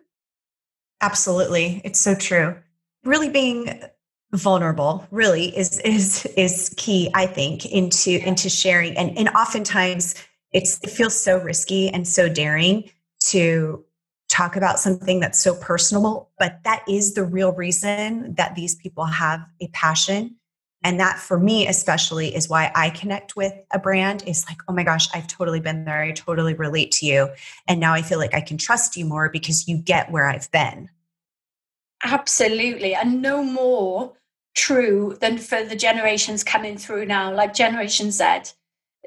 Absolutely. 1.01 1.81
It's 1.83 1.99
so 1.99 2.15
true. 2.15 2.55
Really 3.03 3.29
being 3.29 3.83
vulnerable 4.33 5.07
really 5.11 5.55
is 5.55 5.79
is 5.81 6.25
is 6.35 6.73
key 6.75 7.09
i 7.13 7.25
think 7.25 7.67
into 7.67 8.17
into 8.27 8.49
sharing 8.49 8.97
and 8.97 9.15
and 9.15 9.29
oftentimes 9.29 10.15
it's 10.51 10.79
it 10.83 10.89
feels 10.89 11.15
so 11.19 11.37
risky 11.37 11.87
and 11.89 12.07
so 12.07 12.27
daring 12.27 12.89
to 13.19 13.85
talk 14.33 14.55
about 14.55 14.79
something 14.79 15.19
that's 15.19 15.39
so 15.39 15.53
personal, 15.53 16.27
but 16.39 16.59
that 16.63 16.83
is 16.89 17.13
the 17.13 17.23
real 17.23 17.51
reason 17.51 18.33
that 18.33 18.55
these 18.55 18.73
people 18.73 19.05
have 19.05 19.45
a 19.61 19.67
passion. 19.67 20.35
And 20.83 20.99
that 20.99 21.19
for 21.19 21.39
me, 21.39 21.67
especially, 21.67 22.35
is 22.35 22.49
why 22.49 22.71
I 22.75 22.89
connect 22.89 23.35
with 23.35 23.53
a 23.71 23.79
brand 23.79 24.23
is 24.27 24.45
like, 24.49 24.57
oh 24.67 24.73
my 24.73 24.83
gosh, 24.83 25.07
I've 25.13 25.27
totally 25.27 25.59
been 25.59 25.85
there. 25.85 26.01
I 26.01 26.11
totally 26.11 26.55
relate 26.55 26.91
to 26.93 27.05
you. 27.05 27.29
And 27.67 27.79
now 27.79 27.93
I 27.93 28.01
feel 28.01 28.17
like 28.17 28.33
I 28.33 28.41
can 28.41 28.57
trust 28.57 28.97
you 28.97 29.05
more 29.05 29.29
because 29.29 29.67
you 29.67 29.77
get 29.77 30.11
where 30.11 30.27
I've 30.27 30.51
been. 30.51 30.89
Absolutely. 32.03 32.95
And 32.95 33.21
no 33.21 33.43
more 33.43 34.13
true 34.55 35.15
than 35.21 35.37
for 35.37 35.63
the 35.63 35.75
generations 35.75 36.43
coming 36.43 36.77
through 36.77 37.05
now, 37.05 37.31
like 37.31 37.53
Generation 37.53 38.11
Z. 38.11 38.53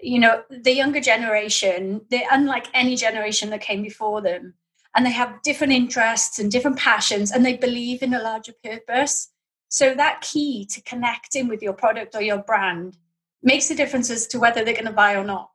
You 0.00 0.20
know, 0.20 0.42
the 0.48 0.72
younger 0.72 1.00
generation, 1.00 2.02
they're 2.10 2.28
unlike 2.30 2.68
any 2.72 2.96
generation 2.96 3.50
that 3.50 3.60
came 3.60 3.82
before 3.82 4.22
them 4.22 4.54
and 4.96 5.04
they 5.04 5.10
have 5.10 5.42
different 5.42 5.74
interests 5.74 6.38
and 6.38 6.50
different 6.50 6.78
passions 6.78 7.30
and 7.30 7.44
they 7.44 7.56
believe 7.56 8.02
in 8.02 8.14
a 8.14 8.22
larger 8.22 8.54
purpose. 8.64 9.30
So 9.68 9.94
that 9.94 10.22
key 10.22 10.64
to 10.72 10.80
connecting 10.82 11.48
with 11.48 11.62
your 11.62 11.74
product 11.74 12.14
or 12.14 12.22
your 12.22 12.38
brand 12.38 12.96
makes 13.42 13.70
a 13.70 13.74
difference 13.74 14.10
as 14.10 14.26
to 14.28 14.40
whether 14.40 14.64
they're 14.64 14.74
going 14.74 14.86
to 14.86 14.92
buy 14.92 15.14
or 15.14 15.24
not. 15.24 15.50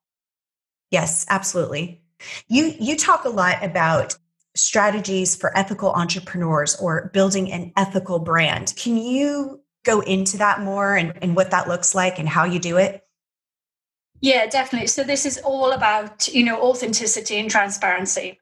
Yes, 0.92 1.26
absolutely. 1.30 2.04
You 2.48 2.76
you 2.80 2.96
talk 2.96 3.26
a 3.26 3.30
lot 3.30 3.64
about 3.64 4.16
strategies 4.54 5.36
for 5.36 5.58
ethical 5.58 5.92
entrepreneurs 5.92 6.76
or 6.76 7.10
building 7.14 7.52
an 7.52 7.72
ethical 7.78 8.20
brand. 8.20 8.74
Can 8.78 8.98
you 8.98 9.62
go 9.84 10.02
into 10.02 10.38
that 10.38 10.60
more 10.60 10.96
and, 10.96 11.18
and 11.24 11.36
what 11.36 11.50
that 11.52 11.68
looks 11.68 11.96
like 11.96 12.20
and 12.20 12.30
how 12.30 12.44
you 12.44 12.60
do 12.60 12.78
it? 12.78 13.02
Yeah, 14.20 14.46
definitely. 14.46 14.88
So 14.88 15.04
this 15.04 15.26
is 15.26 15.40
all 15.40 15.72
about, 15.72 16.28
you 16.28 16.44
know, 16.44 16.62
authenticity 16.62 17.40
and 17.40 17.50
transparency 17.50 18.41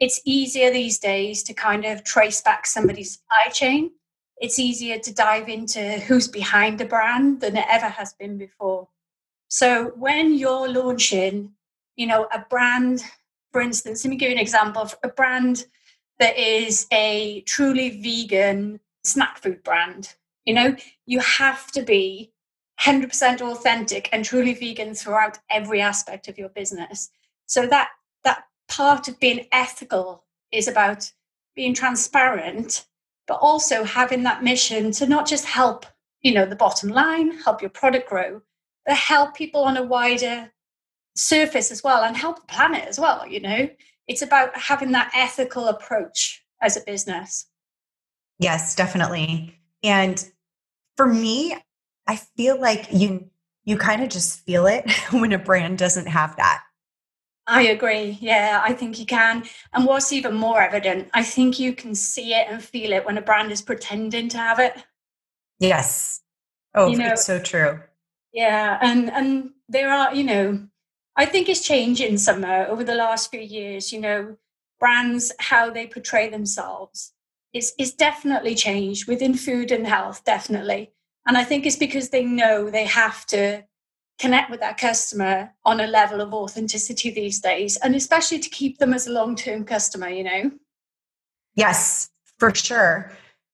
it's 0.00 0.20
easier 0.24 0.72
these 0.72 0.98
days 0.98 1.42
to 1.44 1.54
kind 1.54 1.84
of 1.84 2.02
trace 2.04 2.40
back 2.40 2.66
somebody's 2.66 3.12
supply 3.12 3.52
chain. 3.52 3.90
It's 4.38 4.58
easier 4.58 4.98
to 4.98 5.14
dive 5.14 5.50
into 5.50 6.00
who's 6.00 6.26
behind 6.26 6.78
the 6.78 6.86
brand 6.86 7.42
than 7.42 7.56
it 7.56 7.66
ever 7.68 7.88
has 7.88 8.14
been 8.14 8.38
before. 8.38 8.88
So 9.48 9.92
when 9.96 10.34
you're 10.34 10.68
launching, 10.68 11.52
you 11.96 12.06
know, 12.06 12.26
a 12.32 12.44
brand, 12.48 13.04
for 13.52 13.60
instance, 13.60 14.02
let 14.04 14.10
me 14.10 14.16
give 14.16 14.30
you 14.30 14.36
an 14.36 14.40
example 14.40 14.80
of 14.80 14.96
a 15.02 15.08
brand 15.08 15.66
that 16.18 16.38
is 16.38 16.86
a 16.92 17.42
truly 17.42 18.00
vegan 18.00 18.80
snack 19.04 19.38
food 19.38 19.62
brand. 19.62 20.14
You 20.46 20.54
know, 20.54 20.76
you 21.04 21.20
have 21.20 21.70
to 21.72 21.82
be 21.82 22.32
100% 22.80 23.42
authentic 23.42 24.08
and 24.12 24.24
truly 24.24 24.54
vegan 24.54 24.94
throughout 24.94 25.38
every 25.50 25.82
aspect 25.82 26.28
of 26.28 26.38
your 26.38 26.48
business. 26.48 27.10
So 27.44 27.66
that 27.66 27.90
part 28.70 29.08
of 29.08 29.20
being 29.20 29.46
ethical 29.52 30.24
is 30.52 30.68
about 30.68 31.10
being 31.54 31.74
transparent, 31.74 32.86
but 33.26 33.34
also 33.34 33.84
having 33.84 34.22
that 34.22 34.42
mission 34.42 34.92
to 34.92 35.06
not 35.06 35.26
just 35.26 35.44
help, 35.44 35.84
you 36.22 36.32
know, 36.32 36.46
the 36.46 36.56
bottom 36.56 36.88
line, 36.88 37.32
help 37.38 37.60
your 37.60 37.70
product 37.70 38.08
grow, 38.08 38.40
but 38.86 38.96
help 38.96 39.34
people 39.34 39.62
on 39.62 39.76
a 39.76 39.82
wider 39.82 40.50
surface 41.16 41.70
as 41.70 41.82
well 41.82 42.02
and 42.04 42.16
help 42.16 42.40
the 42.40 42.46
planet 42.46 42.86
as 42.86 42.98
well, 42.98 43.26
you 43.26 43.40
know. 43.40 43.68
It's 44.08 44.22
about 44.22 44.56
having 44.56 44.92
that 44.92 45.12
ethical 45.14 45.68
approach 45.68 46.44
as 46.62 46.76
a 46.76 46.80
business. 46.80 47.46
Yes, 48.38 48.74
definitely. 48.74 49.58
And 49.82 50.24
for 50.96 51.06
me, 51.06 51.56
I 52.06 52.16
feel 52.16 52.60
like 52.60 52.88
you 52.90 53.30
you 53.64 53.76
kind 53.76 54.02
of 54.02 54.08
just 54.08 54.40
feel 54.40 54.66
it 54.66 54.90
when 55.12 55.32
a 55.32 55.38
brand 55.38 55.78
doesn't 55.78 56.06
have 56.06 56.34
that. 56.36 56.62
I 57.50 57.62
agree. 57.62 58.16
Yeah, 58.20 58.62
I 58.64 58.72
think 58.72 59.00
you 59.00 59.04
can. 59.04 59.42
And 59.72 59.84
what's 59.84 60.12
even 60.12 60.34
more 60.34 60.62
evident, 60.62 61.08
I 61.12 61.24
think 61.24 61.58
you 61.58 61.72
can 61.72 61.96
see 61.96 62.32
it 62.32 62.46
and 62.48 62.62
feel 62.62 62.92
it 62.92 63.04
when 63.04 63.18
a 63.18 63.22
brand 63.22 63.50
is 63.50 63.60
pretending 63.60 64.28
to 64.28 64.38
have 64.38 64.60
it. 64.60 64.76
Yes. 65.58 66.22
Oh, 66.76 66.88
you 66.88 66.96
know, 66.96 67.08
it's 67.08 67.24
so 67.24 67.40
true. 67.40 67.80
Yeah, 68.32 68.78
and 68.80 69.10
and 69.10 69.50
there 69.68 69.90
are, 69.90 70.14
you 70.14 70.22
know, 70.22 70.60
I 71.16 71.26
think 71.26 71.48
it's 71.48 71.66
changing 71.66 72.18
somewhere 72.18 72.70
over 72.70 72.84
the 72.84 72.94
last 72.94 73.32
few 73.32 73.40
years. 73.40 73.92
You 73.92 74.00
know, 74.00 74.36
brands 74.78 75.32
how 75.40 75.70
they 75.70 75.88
portray 75.88 76.28
themselves 76.30 77.12
is 77.52 77.72
is 77.80 77.92
definitely 77.92 78.54
changed 78.54 79.08
within 79.08 79.34
food 79.34 79.72
and 79.72 79.88
health, 79.88 80.24
definitely. 80.24 80.92
And 81.26 81.36
I 81.36 81.42
think 81.42 81.66
it's 81.66 81.74
because 81.74 82.10
they 82.10 82.24
know 82.24 82.70
they 82.70 82.84
have 82.84 83.26
to 83.26 83.64
connect 84.20 84.50
with 84.50 84.60
that 84.60 84.78
customer 84.78 85.50
on 85.64 85.80
a 85.80 85.86
level 85.86 86.20
of 86.20 86.32
authenticity 86.32 87.10
these 87.10 87.40
days 87.40 87.76
and 87.78 87.94
especially 87.94 88.38
to 88.38 88.50
keep 88.50 88.78
them 88.78 88.92
as 88.94 89.06
a 89.06 89.12
long-term 89.12 89.64
customer 89.64 90.08
you 90.08 90.22
know? 90.22 90.50
Yes 91.56 92.10
for 92.40 92.54
sure. 92.54 93.12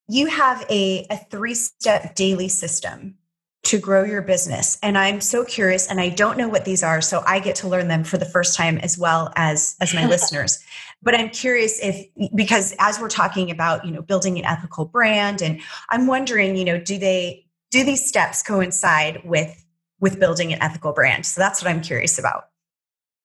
You 0.09 0.27
have 0.27 0.65
a, 0.71 1.05
a 1.11 1.17
three-step 1.17 2.15
daily 2.15 2.49
system 2.49 3.17
to 3.65 3.81
grow 3.81 4.05
your 4.05 4.23
business 4.23 4.79
and 4.81 4.97
i'm 4.97 5.21
so 5.21 5.45
curious 5.45 5.89
and 5.89 5.99
i 5.99 6.09
don't 6.09 6.39
know 6.39 6.47
what 6.47 6.65
these 6.65 6.85
are 6.85 7.01
so 7.01 7.21
i 7.27 7.41
get 7.41 7.57
to 7.57 7.67
learn 7.67 7.89
them 7.89 8.05
for 8.05 8.17
the 8.17 8.25
first 8.25 8.57
time 8.57 8.79
as 8.79 8.97
well 8.97 9.33
as 9.35 9.75
as 9.81 9.93
my 9.93 10.07
listeners. 10.15 10.63
But 11.03 11.17
i'm 11.17 11.31
curious 11.31 11.81
if 11.83 12.07
because 12.37 12.77
as 12.79 13.01
we're 13.01 13.09
talking 13.09 13.51
about 13.51 13.85
you 13.85 13.91
know 13.91 14.03
building 14.03 14.39
an 14.39 14.45
ethical 14.45 14.85
brand 14.85 15.43
and 15.43 15.61
i'm 15.91 16.07
wondering 16.07 16.55
you 16.55 16.65
know 16.65 16.79
do 16.79 16.97
they 16.97 17.45
do 17.73 17.83
these 17.83 18.07
steps 18.07 18.41
coincide 18.41 19.21
with 19.25 19.66
with 20.01 20.21
building 20.21 20.53
an 20.53 20.63
ethical 20.63 20.93
brand. 20.93 21.27
So 21.27 21.41
that's 21.41 21.63
what 21.63 21.71
I'm 21.71 21.81
curious 21.81 22.19
about. 22.19 22.45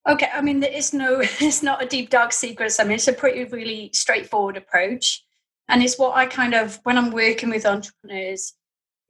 Okay, 0.09 0.29
I 0.33 0.41
mean, 0.41 0.61
there 0.61 0.71
is 0.71 0.93
no, 0.93 1.19
it's 1.21 1.61
not 1.61 1.83
a 1.83 1.87
deep 1.87 2.09
dark 2.09 2.33
secret. 2.33 2.73
I 2.79 2.83
mean, 2.83 2.93
it's 2.93 3.07
a 3.07 3.13
pretty 3.13 3.43
really 3.45 3.91
straightforward 3.93 4.57
approach, 4.57 5.23
and 5.67 5.83
it's 5.83 5.97
what 5.97 6.15
I 6.15 6.25
kind 6.25 6.53
of 6.53 6.79
when 6.83 6.97
I'm 6.97 7.11
working 7.11 7.49
with 7.49 7.65
entrepreneurs, 7.65 8.53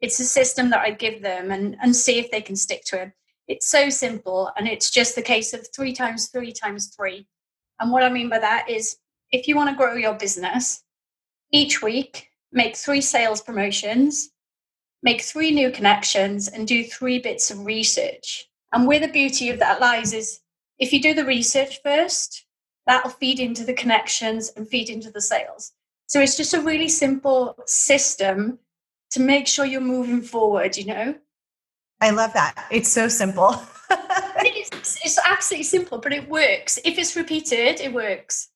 it's 0.02 0.20
a 0.20 0.26
system 0.26 0.70
that 0.72 0.82
I 0.82 0.92
give 0.92 1.22
them 1.22 1.52
and 1.52 1.78
and 1.82 1.96
see 1.96 2.20
if 2.20 2.30
they 2.32 2.42
can 2.42 2.56
stick 2.56 2.84
to 2.86 3.04
it. 3.04 3.12
It's 3.48 3.68
so 3.68 3.90
simple, 3.90 4.52
and 4.58 4.68
it's 4.68 4.92
just 4.92 5.16
the 5.16 5.22
case 5.22 5.54
of 5.54 5.68
three 5.74 5.94
times 5.94 6.30
three 6.30 6.52
times 6.52 6.94
three. 6.96 7.28
And 7.80 7.92
what 7.92 8.04
I 8.04 8.10
mean 8.10 8.30
by 8.30 8.40
that 8.40 8.70
is, 8.70 8.98
if 9.32 9.48
you 9.48 9.56
want 9.56 9.70
to 9.70 9.76
grow 9.76 9.96
your 9.96 10.14
business, 10.14 10.84
each 11.52 11.82
week 11.82 12.28
make 12.52 12.76
three 12.76 13.02
sales 13.02 13.42
promotions 13.42 14.31
make 15.04 15.22
three 15.22 15.52
new 15.52 15.72
connections 15.72 16.48
and 16.48 16.68
do 16.68 16.84
three 16.84 17.20
bits 17.20 17.52
of 17.52 17.66
research. 17.66 18.48
And 18.74 18.88
where 18.88 19.00
the 19.00 19.08
beauty 19.08 19.50
of 19.50 19.60
that 19.60 19.82
lies 19.82 20.14
is 20.14 20.40
if 20.80 20.94
you 20.94 21.02
do 21.02 21.14
the 21.14 21.26
research 21.26 21.82
first, 21.84 22.46
that'll 22.86 23.12
feed 23.12 23.40
into 23.40 23.64
the 23.64 23.74
connections 23.74 24.52
and 24.56 24.68
feed 24.68 24.90
into 24.90 25.12
the 25.12 25.22
sales. 25.22 25.74
So 26.08 26.20
it's 26.20 26.38
just 26.38 26.54
a 26.54 26.62
really 26.62 26.90
simple 26.90 27.56
system 27.66 28.60
to 29.12 29.20
make 29.20 29.48
sure 29.48 29.66
you're 29.66 29.82
moving 29.82 30.22
forward, 30.22 30.78
you 30.78 30.86
know? 30.86 31.16
I 32.00 32.10
love 32.10 32.34
that. 32.34 32.66
It's 32.72 32.90
so 32.90 33.08
simple. 33.08 33.62
it's, 33.90 35.00
it's 35.06 35.20
absolutely 35.26 35.64
simple, 35.64 36.00
but 36.00 36.14
it 36.14 36.28
works. 36.28 36.80
If 36.84 36.98
it's 36.98 37.16
repeated, 37.16 37.80
it 37.80 37.94
works. 37.94 38.50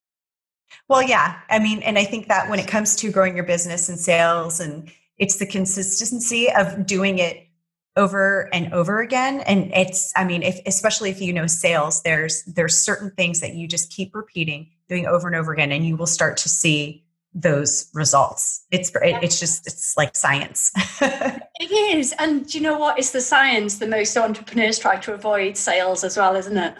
Well, 0.90 1.04
yeah. 1.04 1.40
I 1.50 1.60
mean, 1.60 1.82
and 1.84 1.98
I 1.98 2.06
think 2.06 2.28
that 2.28 2.50
when 2.50 2.60
it 2.60 2.68
comes 2.68 2.96
to 2.98 3.12
growing 3.12 3.36
your 3.36 3.46
business 3.46 3.90
and 3.90 4.00
sales, 4.00 4.60
and 4.60 4.92
it's 5.18 5.38
the 5.38 5.46
consistency 5.46 6.52
of 6.52 6.86
doing 6.86 7.20
it 7.20 7.48
over 7.96 8.50
and 8.54 8.74
over 8.74 9.00
again. 9.02 9.42
And 9.42 9.72
it's, 9.74 10.12
I 10.16 10.26
mean, 10.26 10.44
if, 10.44 10.60
especially 10.66 11.10
if 11.10 11.22
you 11.22 11.32
know 11.32 11.48
sales, 11.48 12.02
there's 12.04 12.44
there's 12.44 12.78
certain 12.78 13.12
things 13.12 13.40
that 13.40 13.54
you 13.54 13.68
just 13.68 13.92
keep 13.92 14.14
repeating, 14.16 14.70
doing 14.90 15.06
over 15.06 15.28
and 15.28 15.36
over 15.36 15.54
again, 15.54 15.72
and 15.72 15.86
you 15.86 15.96
will 15.96 16.08
start 16.08 16.38
to 16.38 16.50
see 16.50 17.04
those 17.34 17.90
results. 17.94 18.66
It's 18.72 18.90
it, 18.90 19.24
it's 19.24 19.40
just 19.40 19.68
it's 19.68 19.96
like 19.96 20.16
science. 20.16 20.72
it 21.02 21.72
is, 21.72 22.14
and 22.20 22.48
do 22.48 22.58
you 22.58 22.64
know 22.64 22.78
what? 22.78 23.00
It's 23.00 23.12
the 23.12 23.22
science 23.22 23.78
that 23.80 23.90
most 23.90 24.18
entrepreneurs 24.18 24.80
try 24.80 24.98
to 24.98 25.14
avoid 25.14 25.58
sales 25.58 26.04
as 26.04 26.18
well, 26.18 26.36
isn't 26.36 26.58
it? 26.58 26.76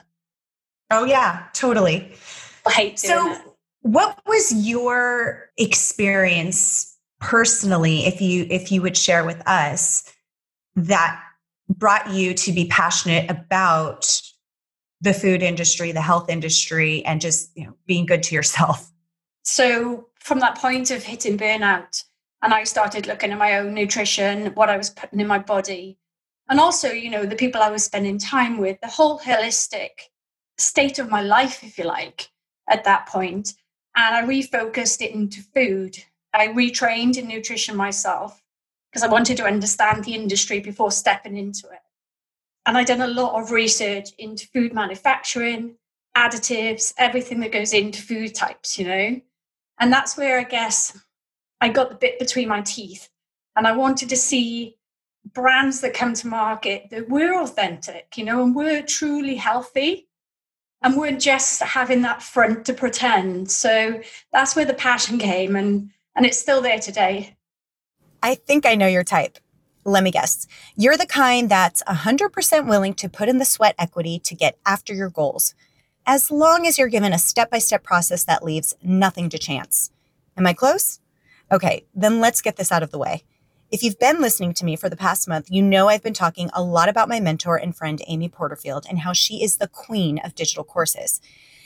Oh 0.92 1.06
yeah, 1.06 1.46
totally. 1.54 2.12
I 2.66 2.72
hate 2.72 3.00
so. 3.00 3.34
It. 3.34 3.42
What 3.82 4.20
was 4.26 4.52
your 4.68 5.50
experience 5.58 6.95
personally, 7.26 8.06
if 8.06 8.22
you 8.22 8.46
if 8.52 8.72
you 8.72 8.82
would 8.84 8.96
share 8.96 9.26
with 9.26 9.42
us, 9.48 10.04
that 10.76 11.20
brought 11.68 12.12
you 12.12 12.36
to 12.36 12.52
be 12.52 12.68
passionate 12.68 13.30
about 13.30 14.22
the 15.02 15.14
food 15.14 15.42
industry, 15.42 15.92
the 15.92 16.02
health 16.02 16.30
industry, 16.30 17.04
and 17.06 17.20
just 17.20 17.50
you 17.58 17.66
know 17.66 17.74
being 17.88 18.06
good 18.06 18.22
to 18.24 18.36
yourself? 18.36 18.92
So 19.42 20.08
from 20.20 20.40
that 20.40 20.58
point 20.58 20.92
of 20.92 21.04
hitting 21.04 21.38
burnout, 21.38 22.04
and 22.44 22.54
I 22.54 22.64
started 22.64 23.08
looking 23.08 23.32
at 23.32 23.40
my 23.40 23.58
own 23.58 23.74
nutrition, 23.74 24.54
what 24.54 24.70
I 24.70 24.78
was 24.78 24.92
putting 24.92 25.20
in 25.20 25.28
my 25.28 25.40
body, 25.40 25.98
and 26.50 26.60
also 26.60 26.92
you 26.92 27.10
know 27.10 27.26
the 27.26 27.36
people 27.36 27.62
I 27.62 27.72
was 27.72 27.84
spending 27.84 28.20
time 28.20 28.60
with, 28.60 28.80
the 28.82 28.88
whole 28.88 29.20
holistic 29.20 29.90
state 30.60 31.00
of 31.00 31.10
my 31.10 31.22
life, 31.22 31.64
if 31.64 31.80
you 31.80 31.86
like, 31.86 32.30
at 32.70 32.84
that 32.84 33.08
point 33.08 33.54
and 33.96 34.16
I 34.16 34.24
refocused 34.24 35.02
it 35.02 35.12
into 35.12 35.42
food. 35.42 35.98
I 36.36 36.50
retrained 36.50 37.18
in 37.18 37.28
nutrition 37.28 37.76
myself 37.76 38.44
because 38.92 39.04
I 39.04 39.12
wanted 39.12 39.38
to 39.38 39.46
understand 39.46 40.04
the 40.04 40.16
industry 40.16 40.60
before 40.60 40.92
stepping 40.92 41.38
into 41.38 41.68
it. 41.68 41.80
And 42.66 42.78
I 42.78 42.84
done 42.84 43.02
a 43.02 43.08
lot 43.08 43.40
of 43.40 43.52
research 43.52 44.10
into 44.18 44.48
food 44.48 44.74
manufacturing, 44.74 45.76
additives, 46.18 46.94
everything 46.98 47.40
that 47.42 47.52
goes 47.52 47.74
into 47.74 48.02
food 48.02 48.34
types, 48.34 48.80
you 48.80 48.88
know. 48.88 49.22
And 49.80 49.92
that's 49.92 50.18
where 50.18 50.40
I 50.40 50.44
guess 50.44 50.98
I 51.62 51.70
got 51.70 51.90
the 51.90 51.96
bit 51.96 52.20
between 52.20 52.48
my 52.48 52.62
teeth. 52.62 53.10
And 53.56 53.68
I 53.68 53.76
wanted 53.76 54.10
to 54.10 54.18
see 54.18 54.78
brands 55.34 55.82
that 55.82 55.94
come 55.94 56.14
to 56.14 56.28
market 56.28 56.90
that 56.92 57.10
were 57.10 57.42
authentic, 57.42 58.18
you 58.18 58.24
know, 58.24 58.44
and 58.44 58.56
were 58.56 58.82
truly 58.82 59.36
healthy 59.36 60.08
and 60.82 60.96
weren't 60.96 61.22
just 61.22 61.62
having 61.62 62.02
that 62.04 62.22
front 62.22 62.66
to 62.66 62.74
pretend. 62.74 63.50
So 63.50 64.02
that's 64.32 64.56
where 64.56 64.66
the 64.66 64.74
passion 64.74 65.18
came, 65.18 65.56
and 65.56 65.90
and 66.16 66.26
it's 66.26 66.40
still 66.40 66.62
there 66.62 66.80
today. 66.80 67.36
I 68.24 68.36
think 68.36 68.66
I 68.66 68.76
know 68.76 68.88
your 68.88 69.04
type. 69.04 69.38
Let 69.84 70.04
me 70.04 70.10
guess. 70.10 70.48
You're 70.76 70.98
the 70.98 71.06
kind 71.06 71.50
that's 71.50 71.84
100% 71.84 72.68
willing 72.68 72.96
to 72.96 73.10
put 73.10 73.30
in 73.30 73.38
the 73.38 73.46
sweat 73.46 73.76
equity 73.78 74.18
to 74.20 74.34
get 74.34 74.58
after 74.66 74.94
your 74.94 75.10
goals, 75.10 75.54
as 76.08 76.32
long 76.32 76.66
as 76.66 76.78
you're 76.78 76.88
given 76.88 77.14
a 77.14 77.20
step 77.20 77.52
by 77.52 77.60
step 77.60 77.84
process 77.84 78.24
that 78.24 78.44
leaves 78.44 78.74
nothing 78.82 79.30
to 79.30 79.38
chance. 79.38 79.92
Am 80.38 80.48
I 80.48 80.54
close? 80.54 81.00
Okay, 81.52 81.86
then 81.94 82.20
let's 82.20 82.42
get 82.42 82.56
this 82.56 82.72
out 82.72 82.82
of 82.82 82.90
the 82.90 82.98
way. 82.98 83.24
If 83.72 83.84
you've 83.84 84.00
been 84.00 84.22
listening 84.22 84.54
to 84.56 84.66
me 84.66 84.76
for 84.76 84.90
the 84.90 84.96
past 84.96 85.28
month, 85.28 85.48
you 85.50 85.62
know 85.62 85.88
I've 85.88 86.04
been 86.04 86.14
talking 86.14 86.50
a 86.54 86.64
lot 86.64 86.90
about 86.90 87.10
my 87.10 87.20
mentor 87.20 87.58
and 87.58 87.76
friend, 87.76 88.02
Amy 88.08 88.30
Porterfield, 88.30 88.86
and 88.90 89.00
how 89.00 89.14
she 89.14 89.44
is 89.44 89.58
the 89.58 89.68
queen 89.68 90.20
of 90.20 90.34
digital 90.34 90.64
courses. 90.64 91.20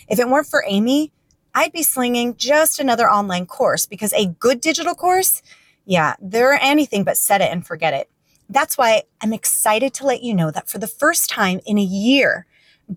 If 0.10 0.20
it 0.20 0.27
weren't 0.27 0.48
for 0.48 0.63
Amy, 0.68 1.13
I'd 1.53 1.72
be 1.72 1.84
slinging 1.84 2.36
just 2.36 2.79
another 2.79 3.10
online 3.10 3.46
course 3.46 3.86
because 3.86 4.13
a 4.13 4.27
good 4.27 4.62
digital 4.62 4.96
course, 4.96 5.41
yeah, 5.86 6.15
they're 6.22 6.53
anything 6.53 7.03
but 7.03 7.18
set 7.18 7.41
it 7.41 7.51
and 7.51 7.65
forget 7.65 7.94
it. 7.94 8.10
That's 8.50 8.77
why 8.77 9.03
I'm 9.22 9.34
excited 9.34 9.94
to 9.96 10.06
let 10.06 10.24
you 10.24 10.34
know 10.34 10.51
that 10.51 10.70
for 10.70 10.79
the 10.79 10.88
first 10.88 11.29
time 11.29 11.60
in 11.65 11.77
a 11.77 11.84
year, 11.84 12.46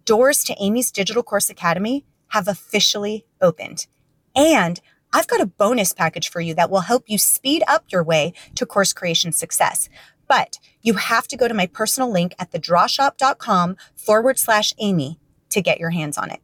doors 0.04 0.44
to 0.44 0.56
Amy's 0.58 0.90
Digital 0.90 1.22
Course 1.22 1.50
Academy 1.50 2.06
have 2.28 2.48
officially 2.48 3.26
opened. 3.40 3.86
And 4.34 4.80
I've 5.12 5.26
got 5.26 5.42
a 5.42 5.46
bonus 5.46 5.92
package 5.92 6.30
for 6.30 6.40
you 6.40 6.54
that 6.54 6.70
will 6.70 6.80
help 6.80 7.04
you 7.06 7.18
speed 7.18 7.62
up 7.68 7.84
your 7.88 8.02
way 8.02 8.32
to 8.54 8.64
course 8.64 8.94
creation 8.94 9.32
success. 9.32 9.90
But 10.26 10.58
you 10.80 10.94
have 10.94 11.28
to 11.28 11.36
go 11.36 11.48
to 11.48 11.54
my 11.54 11.66
personal 11.66 12.10
link 12.10 12.34
at 12.38 12.50
thedrawshop.com 12.50 13.76
forward 13.94 14.38
slash 14.38 14.72
Amy 14.78 15.18
to 15.50 15.60
get 15.60 15.78
your 15.78 15.90
hands 15.90 16.16
on 16.16 16.30
it. 16.30 16.40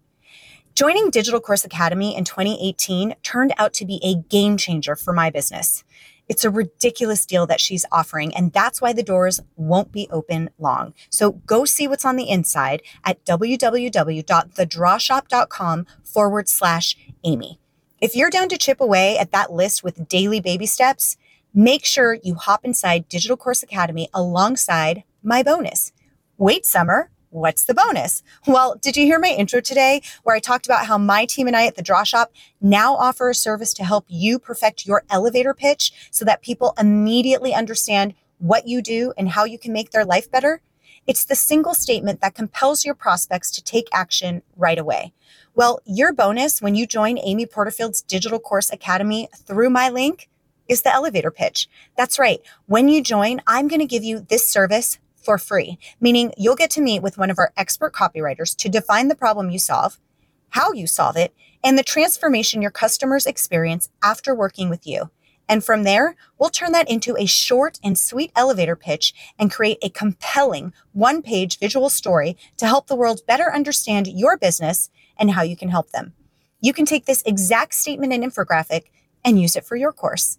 Joining 0.78 1.10
Digital 1.10 1.40
Course 1.40 1.64
Academy 1.64 2.16
in 2.16 2.22
2018 2.22 3.16
turned 3.24 3.52
out 3.58 3.72
to 3.72 3.84
be 3.84 3.98
a 4.00 4.14
game 4.14 4.56
changer 4.56 4.94
for 4.94 5.12
my 5.12 5.28
business. 5.28 5.82
It's 6.28 6.44
a 6.44 6.50
ridiculous 6.50 7.26
deal 7.26 7.48
that 7.48 7.60
she's 7.60 7.84
offering, 7.90 8.32
and 8.32 8.52
that's 8.52 8.80
why 8.80 8.92
the 8.92 9.02
doors 9.02 9.40
won't 9.56 9.90
be 9.90 10.06
open 10.12 10.50
long. 10.56 10.94
So 11.10 11.32
go 11.32 11.64
see 11.64 11.88
what's 11.88 12.04
on 12.04 12.14
the 12.14 12.30
inside 12.30 12.82
at 13.02 13.24
www.thedrawshop.com 13.24 15.86
forward 16.04 16.48
slash 16.48 16.96
Amy. 17.24 17.58
If 18.00 18.14
you're 18.14 18.30
down 18.30 18.48
to 18.48 18.56
chip 18.56 18.80
away 18.80 19.18
at 19.18 19.32
that 19.32 19.52
list 19.52 19.82
with 19.82 20.08
daily 20.08 20.38
baby 20.38 20.66
steps, 20.66 21.16
make 21.52 21.84
sure 21.84 22.18
you 22.22 22.36
hop 22.36 22.64
inside 22.64 23.08
Digital 23.08 23.36
Course 23.36 23.64
Academy 23.64 24.08
alongside 24.14 25.02
my 25.24 25.42
bonus. 25.42 25.90
Wait, 26.36 26.64
summer, 26.64 27.10
what's 27.30 27.64
the 27.64 27.74
bonus? 27.74 28.22
Well, 28.46 28.76
did 28.80 28.96
you 28.96 29.04
hear 29.04 29.18
my 29.18 29.28
intro 29.28 29.60
today 29.60 30.02
where 30.22 30.36
I 30.36 30.40
talked 30.40 30.66
about 30.66 30.86
how 30.86 30.98
my 30.98 31.24
team 31.24 31.46
and 31.46 31.56
I 31.56 31.66
at 31.66 31.76
the 31.76 31.82
Draw 31.82 32.04
Shop 32.04 32.32
now 32.60 32.94
offer 32.94 33.30
a 33.30 33.34
service 33.34 33.74
to 33.74 33.84
help 33.84 34.06
you 34.08 34.38
perfect 34.38 34.86
your 34.86 35.04
elevator 35.10 35.54
pitch 35.54 35.92
so 36.10 36.24
that 36.24 36.42
people 36.42 36.74
immediately 36.78 37.54
understand 37.54 38.14
what 38.38 38.66
you 38.66 38.80
do 38.82 39.12
and 39.16 39.30
how 39.30 39.44
you 39.44 39.58
can 39.58 39.72
make 39.72 39.90
their 39.90 40.04
life 40.04 40.30
better? 40.30 40.60
It's 41.06 41.24
the 41.24 41.34
single 41.34 41.74
statement 41.74 42.20
that 42.20 42.34
compels 42.34 42.84
your 42.84 42.94
prospects 42.94 43.50
to 43.52 43.64
take 43.64 43.88
action 43.92 44.42
right 44.56 44.78
away. 44.78 45.12
Well, 45.54 45.80
your 45.86 46.12
bonus 46.12 46.60
when 46.60 46.74
you 46.74 46.86
join 46.86 47.18
Amy 47.18 47.46
Porterfield's 47.46 48.02
Digital 48.02 48.38
Course 48.38 48.70
Academy 48.70 49.28
through 49.34 49.70
my 49.70 49.88
link 49.88 50.28
is 50.68 50.82
the 50.82 50.92
elevator 50.92 51.30
pitch. 51.30 51.66
That's 51.96 52.18
right. 52.18 52.40
When 52.66 52.88
you 52.88 53.02
join, 53.02 53.40
I'm 53.46 53.68
going 53.68 53.80
to 53.80 53.86
give 53.86 54.04
you 54.04 54.20
this 54.20 54.48
service 54.48 54.98
for 55.28 55.36
free, 55.36 55.78
meaning 56.00 56.32
you'll 56.38 56.56
get 56.56 56.70
to 56.70 56.80
meet 56.80 57.02
with 57.02 57.18
one 57.18 57.28
of 57.28 57.38
our 57.38 57.52
expert 57.54 57.92
copywriters 57.92 58.56
to 58.56 58.66
define 58.70 59.08
the 59.08 59.14
problem 59.14 59.50
you 59.50 59.58
solve, 59.58 60.00
how 60.48 60.72
you 60.72 60.86
solve 60.86 61.18
it, 61.18 61.34
and 61.62 61.76
the 61.76 61.82
transformation 61.82 62.62
your 62.62 62.70
customers 62.70 63.26
experience 63.26 63.90
after 64.02 64.34
working 64.34 64.70
with 64.70 64.86
you. 64.86 65.10
And 65.46 65.62
from 65.62 65.82
there, 65.82 66.16
we'll 66.38 66.48
turn 66.48 66.72
that 66.72 66.90
into 66.90 67.14
a 67.18 67.26
short 67.26 67.78
and 67.84 67.98
sweet 67.98 68.32
elevator 68.34 68.74
pitch 68.74 69.12
and 69.38 69.52
create 69.52 69.76
a 69.82 69.90
compelling 69.90 70.72
one 70.92 71.20
page 71.20 71.58
visual 71.58 71.90
story 71.90 72.34
to 72.56 72.66
help 72.66 72.86
the 72.86 72.96
world 72.96 73.20
better 73.26 73.52
understand 73.52 74.06
your 74.06 74.38
business 74.38 74.88
and 75.18 75.32
how 75.32 75.42
you 75.42 75.58
can 75.58 75.68
help 75.68 75.90
them. 75.90 76.14
You 76.62 76.72
can 76.72 76.86
take 76.86 77.04
this 77.04 77.22
exact 77.26 77.74
statement 77.74 78.14
and 78.14 78.24
infographic 78.24 78.84
and 79.22 79.38
use 79.38 79.56
it 79.56 79.66
for 79.66 79.76
your 79.76 79.92
course. 79.92 80.38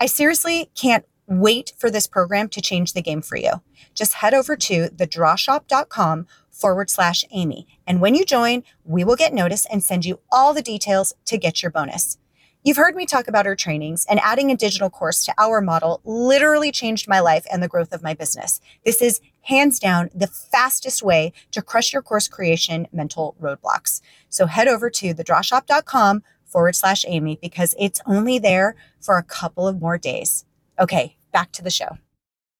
I 0.00 0.06
seriously 0.06 0.72
can't 0.74 1.04
wait 1.26 1.72
for 1.76 1.90
this 1.90 2.06
program 2.06 2.48
to 2.50 2.60
change 2.60 2.92
the 2.92 3.02
game 3.02 3.22
for 3.22 3.36
you. 3.36 3.62
Just 3.94 4.14
head 4.14 4.34
over 4.34 4.56
to 4.56 4.88
thedrawshop.com 4.88 6.26
forward 6.50 6.90
slash 6.90 7.24
Amy. 7.32 7.66
And 7.86 8.00
when 8.00 8.14
you 8.14 8.24
join, 8.24 8.62
we 8.84 9.04
will 9.04 9.16
get 9.16 9.34
notice 9.34 9.66
and 9.66 9.82
send 9.82 10.04
you 10.04 10.20
all 10.30 10.54
the 10.54 10.62
details 10.62 11.14
to 11.26 11.38
get 11.38 11.62
your 11.62 11.70
bonus. 11.70 12.18
You've 12.66 12.78
heard 12.78 12.96
me 12.96 13.04
talk 13.04 13.28
about 13.28 13.46
our 13.46 13.56
trainings, 13.56 14.06
and 14.08 14.18
adding 14.20 14.50
a 14.50 14.56
digital 14.56 14.88
course 14.88 15.22
to 15.26 15.34
our 15.36 15.60
model 15.60 16.00
literally 16.02 16.72
changed 16.72 17.06
my 17.06 17.20
life 17.20 17.44
and 17.52 17.62
the 17.62 17.68
growth 17.68 17.92
of 17.92 18.02
my 18.02 18.14
business. 18.14 18.58
This 18.86 19.02
is 19.02 19.20
hands 19.42 19.78
down 19.78 20.08
the 20.14 20.28
fastest 20.28 21.02
way 21.02 21.34
to 21.50 21.60
crush 21.60 21.92
your 21.92 22.00
course 22.00 22.26
creation 22.26 22.88
mental 22.90 23.36
roadblocks. 23.38 24.00
So 24.30 24.46
head 24.46 24.66
over 24.66 24.88
to 24.88 25.12
thedrawshop.com 25.12 26.22
forward 26.46 26.74
slash 26.74 27.04
Amy 27.06 27.38
because 27.42 27.74
it's 27.78 28.00
only 28.06 28.38
there 28.38 28.76
for 28.98 29.18
a 29.18 29.22
couple 29.22 29.68
of 29.68 29.82
more 29.82 29.98
days. 29.98 30.46
Okay, 30.80 31.16
back 31.32 31.52
to 31.52 31.62
the 31.62 31.70
show. 31.70 31.98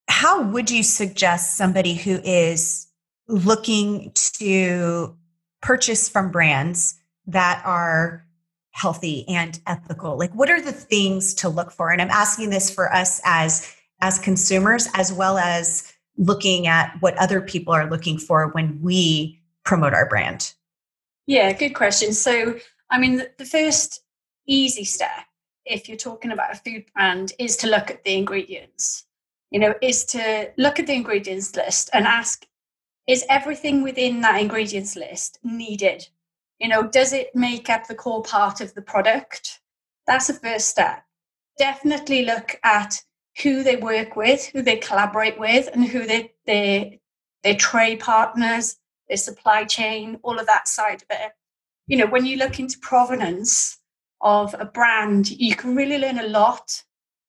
How 0.09 0.43
would 0.43 0.71
you 0.71 0.83
suggest 0.83 1.57
somebody 1.57 1.95
who 1.95 2.21
is 2.23 2.87
looking 3.27 4.13
to 4.15 5.17
purchase 5.63 6.09
from 6.09 6.31
brands 6.31 6.95
that 7.27 7.63
are 7.65 8.27
healthy 8.73 9.27
and 9.29 9.59
ethical? 9.67 10.19
Like 10.19 10.35
what 10.35 10.51
are 10.51 10.61
the 10.61 10.73
things 10.73 11.35
to 11.35 11.49
look 11.49 11.71
for? 11.71 11.91
And 11.91 12.03
i'm 12.03 12.11
asking 12.11 12.51
this 12.51 12.71
for 12.71 12.93
us 12.93 13.21
as 13.25 13.75
as 14.01 14.19
consumers 14.19 14.89
as 14.95 15.13
well 15.13 15.39
as 15.39 15.91
looking 16.19 16.67
at 16.67 16.95
what 17.01 17.17
other 17.17 17.41
people 17.41 17.73
are 17.73 17.89
looking 17.89 18.19
for 18.19 18.49
when 18.49 18.81
we 18.83 19.41
promote 19.65 19.95
our 19.95 20.09
brand. 20.09 20.53
Yeah 21.27 21.53
good 21.53 21.75
question. 21.75 22.13
So 22.13 22.59
i 22.91 22.99
mean 22.99 23.23
the 23.39 23.47
first 23.47 24.03
easy 24.47 24.85
step 24.85 25.25
if 25.67 25.89
you're 25.89 25.97
talking 25.97 26.33
about 26.33 26.53
a 26.53 26.57
food 26.57 26.85
brand 26.95 27.33
is 27.39 27.57
to 27.57 27.67
look 27.69 27.91
at 27.91 28.05
the 28.05 28.15
ingredients 28.15 29.07
you 29.51 29.59
know 29.59 29.75
is 29.83 30.05
to 30.05 30.51
look 30.57 30.79
at 30.79 30.87
the 30.87 30.95
ingredients 30.95 31.55
list 31.57 31.91
and 31.93 32.07
ask 32.07 32.47
is 33.07 33.25
everything 33.29 33.83
within 33.83 34.21
that 34.21 34.41
ingredients 34.41 34.97
list 34.97 35.39
needed 35.43 36.09
You 36.61 36.69
know, 36.69 36.87
does 36.87 37.13
it 37.13 37.35
make 37.35 37.69
up 37.69 37.87
the 37.87 37.95
core 37.95 38.23
part 38.23 38.61
of 38.61 38.75
the 38.75 38.83
product? 38.83 39.61
That's 40.07 40.29
the 40.29 40.35
first 40.35 40.69
step. 40.69 41.05
Definitely 41.59 42.25
look 42.25 42.59
at 42.63 43.03
who 43.43 43.63
they 43.63 43.77
work 43.77 44.17
with, 44.17 44.47
who 44.47 44.63
they 44.63 44.77
collaborate 44.77 45.39
with, 45.39 45.69
and 45.73 45.85
who 45.85 46.07
they, 46.07 46.33
they, 46.47 47.01
their 47.43 47.57
trade 47.57 48.01
partners, 48.01 48.77
their 49.09 49.17
supply 49.17 49.65
chain, 49.65 50.19
all 50.23 50.39
of 50.39 50.47
that 50.47 50.69
side 50.69 51.03
of 51.03 51.09
it. 51.11 51.33
You 51.87 51.99
know, 51.99 52.07
when 52.07 52.25
you 52.25 52.37
look 52.37 52.59
into 52.61 52.79
provenance 52.79 53.81
of 54.25 54.55
a 54.59 54.65
brand, 54.65 55.31
you 55.31 55.55
can 55.55 55.77
really 55.77 55.99
learn 55.99 56.19
a 56.19 56.27
lot. 56.27 56.83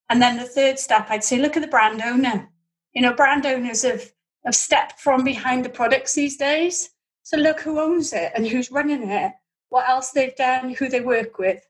And 0.09 0.21
then 0.21 0.37
the 0.37 0.45
third 0.45 0.79
step, 0.79 1.07
I'd 1.09 1.23
say, 1.23 1.37
look 1.37 1.57
at 1.57 1.61
the 1.61 1.67
brand 1.67 2.01
owner. 2.01 2.49
You 2.93 3.01
know, 3.01 3.13
brand 3.13 3.45
owners 3.45 3.83
have, 3.83 4.11
have 4.45 4.55
stepped 4.55 5.01
from 5.01 5.23
behind 5.23 5.65
the 5.65 5.69
products 5.69 6.15
these 6.15 6.37
days. 6.37 6.89
So 7.23 7.37
look 7.37 7.59
who 7.59 7.79
owns 7.79 8.13
it 8.13 8.31
and 8.35 8.47
who's 8.47 8.71
running 8.71 9.09
it, 9.09 9.33
what 9.69 9.89
else 9.89 10.11
they've 10.11 10.35
done, 10.35 10.69
who 10.69 10.87
they 10.87 11.01
work 11.01 11.37
with. 11.37 11.61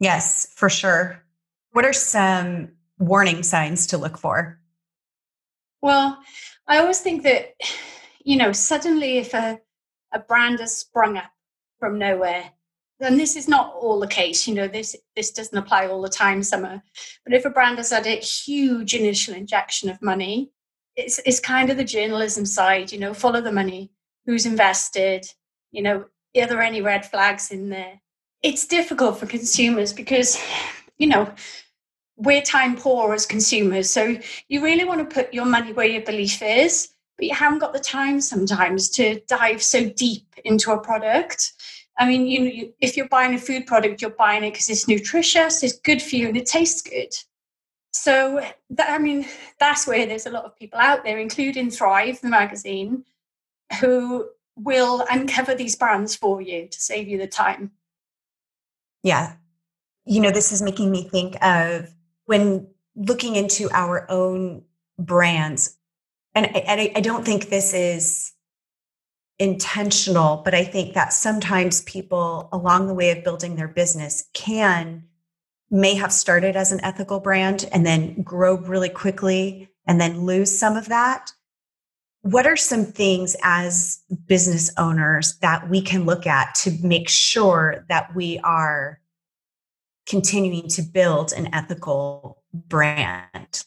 Yes, 0.00 0.52
for 0.54 0.70
sure. 0.70 1.22
What 1.72 1.84
are 1.84 1.92
some 1.92 2.70
warning 2.98 3.42
signs 3.42 3.88
to 3.88 3.98
look 3.98 4.16
for? 4.16 4.60
Well, 5.82 6.18
I 6.66 6.78
always 6.78 7.00
think 7.00 7.24
that, 7.24 7.54
you 8.24 8.36
know, 8.36 8.52
suddenly 8.52 9.18
if 9.18 9.34
a, 9.34 9.60
a 10.12 10.20
brand 10.20 10.60
has 10.60 10.76
sprung 10.76 11.16
up 11.16 11.30
from 11.78 11.98
nowhere, 11.98 12.52
and 13.00 13.18
this 13.18 13.36
is 13.36 13.48
not 13.48 13.74
all 13.74 14.00
the 14.00 14.06
case, 14.06 14.46
you 14.48 14.54
know, 14.54 14.68
this 14.68 14.96
this 15.14 15.30
doesn't 15.30 15.56
apply 15.56 15.86
all 15.86 16.02
the 16.02 16.08
time, 16.08 16.42
summer. 16.42 16.82
But 17.24 17.34
if 17.34 17.44
a 17.44 17.50
brand 17.50 17.78
has 17.78 17.90
had 17.90 18.06
a 18.06 18.16
huge 18.16 18.94
initial 18.94 19.34
injection 19.34 19.88
of 19.88 20.02
money, 20.02 20.50
it's 20.96 21.20
it's 21.24 21.40
kind 21.40 21.70
of 21.70 21.76
the 21.76 21.84
journalism 21.84 22.44
side, 22.44 22.90
you 22.92 22.98
know, 22.98 23.14
follow 23.14 23.40
the 23.40 23.52
money, 23.52 23.92
who's 24.26 24.46
invested, 24.46 25.26
you 25.70 25.82
know, 25.82 26.04
are 26.36 26.46
there 26.46 26.62
any 26.62 26.80
red 26.82 27.06
flags 27.06 27.50
in 27.50 27.70
there? 27.70 28.00
It's 28.42 28.66
difficult 28.66 29.18
for 29.18 29.26
consumers 29.26 29.92
because, 29.92 30.40
you 30.98 31.06
know, 31.08 31.32
we're 32.16 32.42
time 32.42 32.76
poor 32.76 33.14
as 33.14 33.26
consumers. 33.26 33.90
So 33.90 34.16
you 34.48 34.62
really 34.62 34.84
want 34.84 35.08
to 35.08 35.14
put 35.14 35.32
your 35.32 35.44
money 35.44 35.72
where 35.72 35.86
your 35.86 36.02
belief 36.02 36.42
is, 36.42 36.88
but 37.16 37.26
you 37.26 37.34
haven't 37.34 37.60
got 37.60 37.72
the 37.72 37.80
time 37.80 38.20
sometimes 38.20 38.90
to 38.90 39.20
dive 39.28 39.62
so 39.62 39.88
deep 39.88 40.34
into 40.44 40.72
a 40.72 40.80
product. 40.80 41.52
I 41.98 42.06
mean, 42.06 42.26
you, 42.26 42.44
you 42.44 42.72
if 42.80 42.96
you're 42.96 43.08
buying 43.08 43.34
a 43.34 43.38
food 43.38 43.66
product, 43.66 44.00
you're 44.00 44.10
buying 44.10 44.44
it 44.44 44.52
because 44.52 44.70
it's 44.70 44.86
nutritious, 44.86 45.62
it's 45.62 45.78
good 45.78 46.00
for 46.00 46.16
you, 46.16 46.28
and 46.28 46.36
it 46.36 46.46
tastes 46.46 46.82
good. 46.82 47.12
So 47.92 48.40
that, 48.70 48.90
I 48.90 48.98
mean, 48.98 49.26
that's 49.58 49.86
where 49.86 50.06
there's 50.06 50.26
a 50.26 50.30
lot 50.30 50.44
of 50.44 50.56
people 50.56 50.78
out 50.78 51.02
there, 51.04 51.18
including 51.18 51.70
Thrive, 51.70 52.20
the 52.20 52.28
magazine, 52.28 53.04
who 53.80 54.28
will 54.56 55.04
uncover 55.10 55.54
these 55.54 55.74
brands 55.74 56.14
for 56.14 56.40
you 56.40 56.68
to 56.68 56.80
save 56.80 57.08
you 57.08 57.18
the 57.18 57.26
time. 57.26 57.72
Yeah. 59.02 59.34
You 60.04 60.20
know, 60.20 60.30
this 60.30 60.52
is 60.52 60.62
making 60.62 60.90
me 60.90 61.08
think 61.08 61.42
of 61.42 61.92
when 62.26 62.68
looking 62.94 63.36
into 63.36 63.68
our 63.72 64.10
own 64.10 64.62
brands, 64.98 65.76
and 66.34 66.46
I, 66.54 66.92
I 66.94 67.00
don't 67.00 67.24
think 67.24 67.48
this 67.48 67.74
is 67.74 68.32
intentional, 69.38 70.42
but 70.44 70.54
I 70.54 70.64
think 70.64 70.94
that 70.94 71.12
sometimes 71.12 71.82
people 71.82 72.48
along 72.52 72.86
the 72.86 72.94
way 72.94 73.10
of 73.10 73.24
building 73.24 73.56
their 73.56 73.68
business 73.68 74.28
can 74.34 75.04
may 75.70 75.94
have 75.94 76.12
started 76.12 76.56
as 76.56 76.72
an 76.72 76.82
ethical 76.82 77.20
brand 77.20 77.68
and 77.72 77.84
then 77.84 78.22
grow 78.22 78.56
really 78.56 78.88
quickly 78.88 79.68
and 79.86 80.00
then 80.00 80.22
lose 80.22 80.58
some 80.58 80.76
of 80.76 80.88
that. 80.88 81.32
What 82.22 82.46
are 82.46 82.56
some 82.56 82.84
things 82.84 83.36
as 83.42 84.02
business 84.26 84.70
owners 84.76 85.36
that 85.40 85.68
we 85.68 85.82
can 85.82 86.04
look 86.04 86.26
at 86.26 86.54
to 86.56 86.72
make 86.82 87.08
sure 87.08 87.84
that 87.88 88.14
we 88.14 88.38
are 88.40 89.00
continuing 90.06 90.68
to 90.68 90.82
build 90.82 91.32
an 91.32 91.54
ethical 91.54 92.42
brand 92.52 93.64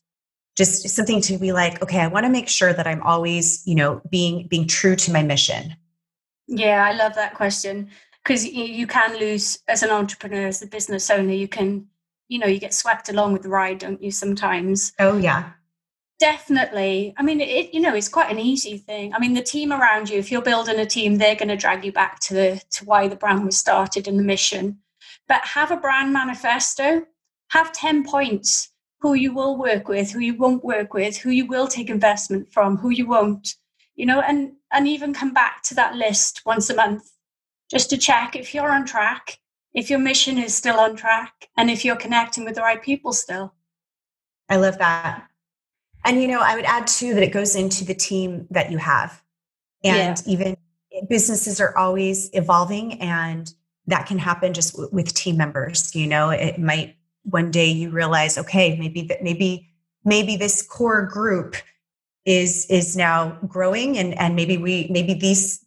just 0.57 0.87
something 0.89 1.21
to 1.21 1.37
be 1.37 1.51
like 1.51 1.81
okay 1.81 2.01
i 2.01 2.07
want 2.07 2.25
to 2.25 2.29
make 2.29 2.47
sure 2.47 2.73
that 2.73 2.87
i'm 2.87 3.01
always 3.03 3.65
you 3.65 3.75
know 3.75 4.01
being 4.09 4.47
being 4.47 4.67
true 4.67 4.95
to 4.95 5.11
my 5.11 5.23
mission. 5.23 5.75
Yeah 6.47 6.85
i 6.85 6.93
love 6.93 7.15
that 7.15 7.33
question 7.33 7.89
because 8.23 8.45
you 8.45 8.85
can 8.87 9.17
lose 9.17 9.59
as 9.67 9.83
an 9.83 9.89
entrepreneur 9.89 10.47
as 10.47 10.61
a 10.61 10.67
business 10.67 11.09
owner 11.09 11.33
you 11.33 11.47
can 11.47 11.87
you 12.31 12.39
know 12.39 12.47
you 12.47 12.59
get 12.59 12.73
swept 12.73 13.09
along 13.09 13.33
with 13.33 13.43
the 13.43 13.49
ride 13.49 13.77
don't 13.77 14.01
you 14.01 14.09
sometimes? 14.09 14.93
Oh 14.99 15.17
yeah. 15.17 15.51
Definitely. 16.17 17.13
I 17.17 17.23
mean 17.23 17.41
it 17.41 17.73
you 17.73 17.81
know 17.81 17.93
it's 17.93 18.07
quite 18.07 18.31
an 18.31 18.39
easy 18.39 18.77
thing. 18.77 19.13
I 19.13 19.19
mean 19.19 19.33
the 19.33 19.43
team 19.43 19.73
around 19.73 20.09
you 20.09 20.17
if 20.17 20.31
you're 20.31 20.41
building 20.41 20.79
a 20.79 20.85
team 20.85 21.17
they're 21.17 21.35
going 21.35 21.49
to 21.49 21.57
drag 21.57 21.83
you 21.83 21.91
back 21.91 22.19
to 22.21 22.33
the 22.33 22.61
to 22.71 22.85
why 22.85 23.09
the 23.09 23.17
brand 23.17 23.43
was 23.43 23.57
started 23.57 24.07
and 24.07 24.17
the 24.17 24.23
mission. 24.23 24.79
But 25.27 25.41
have 25.43 25.71
a 25.71 25.77
brand 25.77 26.13
manifesto, 26.13 27.05
have 27.49 27.73
10 27.73 28.05
points 28.05 28.70
who 29.01 29.13
you 29.13 29.33
will 29.33 29.57
work 29.57 29.87
with, 29.87 30.11
who 30.11 30.19
you 30.19 30.35
won't 30.35 30.63
work 30.63 30.93
with, 30.93 31.17
who 31.17 31.31
you 31.31 31.45
will 31.45 31.67
take 31.67 31.89
investment 31.89 32.51
from, 32.53 32.77
who 32.77 32.89
you 32.89 33.07
won't, 33.07 33.55
you 33.95 34.05
know, 34.05 34.21
and, 34.21 34.53
and 34.71 34.87
even 34.87 35.13
come 35.13 35.33
back 35.33 35.63
to 35.63 35.75
that 35.75 35.95
list 35.95 36.41
once 36.45 36.69
a 36.69 36.75
month 36.75 37.11
just 37.69 37.89
to 37.89 37.97
check 37.97 38.35
if 38.35 38.53
you're 38.53 38.71
on 38.71 38.85
track, 38.85 39.39
if 39.73 39.89
your 39.89 39.99
mission 39.99 40.37
is 40.37 40.53
still 40.53 40.79
on 40.79 40.95
track, 40.95 41.49
and 41.57 41.71
if 41.71 41.83
you're 41.83 41.95
connecting 41.95 42.45
with 42.45 42.55
the 42.55 42.61
right 42.61 42.81
people 42.81 43.11
still. 43.11 43.53
I 44.49 44.57
love 44.57 44.77
that. 44.77 45.27
And, 46.05 46.21
you 46.21 46.27
know, 46.27 46.41
I 46.41 46.55
would 46.55 46.65
add 46.65 46.87
too 46.87 47.13
that 47.13 47.23
it 47.23 47.31
goes 47.31 47.55
into 47.55 47.85
the 47.85 47.93
team 47.95 48.47
that 48.51 48.71
you 48.71 48.77
have. 48.77 49.23
And 49.83 50.21
yeah. 50.25 50.31
even 50.31 50.57
businesses 51.09 51.59
are 51.59 51.75
always 51.77 52.29
evolving 52.33 52.99
and 53.01 53.53
that 53.87 54.05
can 54.05 54.19
happen 54.19 54.53
just 54.53 54.73
w- 54.73 54.89
with 54.91 55.13
team 55.13 55.37
members 55.37 55.95
you 55.95 56.07
know 56.07 56.29
it 56.29 56.59
might 56.59 56.95
one 57.23 57.51
day 57.51 57.69
you 57.69 57.89
realize 57.89 58.37
okay 58.37 58.77
maybe 58.77 59.03
that 59.03 59.23
maybe 59.23 59.69
maybe 60.03 60.35
this 60.35 60.61
core 60.61 61.05
group 61.05 61.55
is 62.25 62.65
is 62.69 62.95
now 62.95 63.37
growing 63.47 63.97
and 63.97 64.17
and 64.19 64.35
maybe 64.35 64.57
we 64.57 64.87
maybe 64.89 65.13
these 65.13 65.65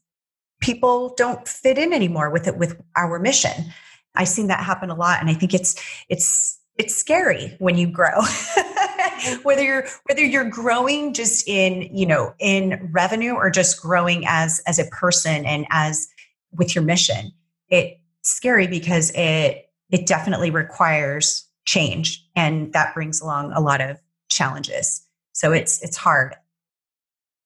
people 0.60 1.14
don't 1.16 1.46
fit 1.46 1.78
in 1.78 1.92
anymore 1.92 2.30
with 2.30 2.46
it 2.46 2.56
with 2.56 2.80
our 2.96 3.18
mission. 3.18 3.72
I've 4.14 4.28
seen 4.28 4.46
that 4.46 4.60
happen 4.60 4.90
a 4.90 4.94
lot 4.94 5.20
and 5.20 5.28
i 5.28 5.34
think 5.34 5.52
it's 5.54 5.74
it's 6.08 6.58
it's 6.76 6.94
scary 6.94 7.54
when 7.60 7.76
you 7.78 7.86
grow. 7.86 8.20
Whether 9.42 9.62
you're 9.62 9.86
whether 10.06 10.24
you're 10.24 10.48
growing 10.50 11.14
just 11.14 11.48
in 11.48 11.88
you 11.94 12.04
know 12.04 12.34
in 12.40 12.90
revenue 12.92 13.32
or 13.32 13.48
just 13.48 13.80
growing 13.80 14.24
as 14.26 14.60
as 14.66 14.78
a 14.78 14.84
person 14.86 15.46
and 15.46 15.66
as 15.70 16.08
with 16.52 16.74
your 16.74 16.84
mission 16.84 17.32
It's 17.68 17.96
scary 18.22 18.66
because 18.66 19.12
it 19.14 19.63
it 19.90 20.07
definitely 20.07 20.51
requires 20.51 21.49
change 21.64 22.27
and 22.37 22.73
that 22.73 22.94
brings 22.94 23.20
along 23.20 23.53
a 23.53 23.61
lot 23.61 23.81
of 23.81 23.99
challenges. 24.29 25.07
So 25.33 25.53
it's 25.53 25.83
it's 25.83 25.97
hard. 25.97 26.35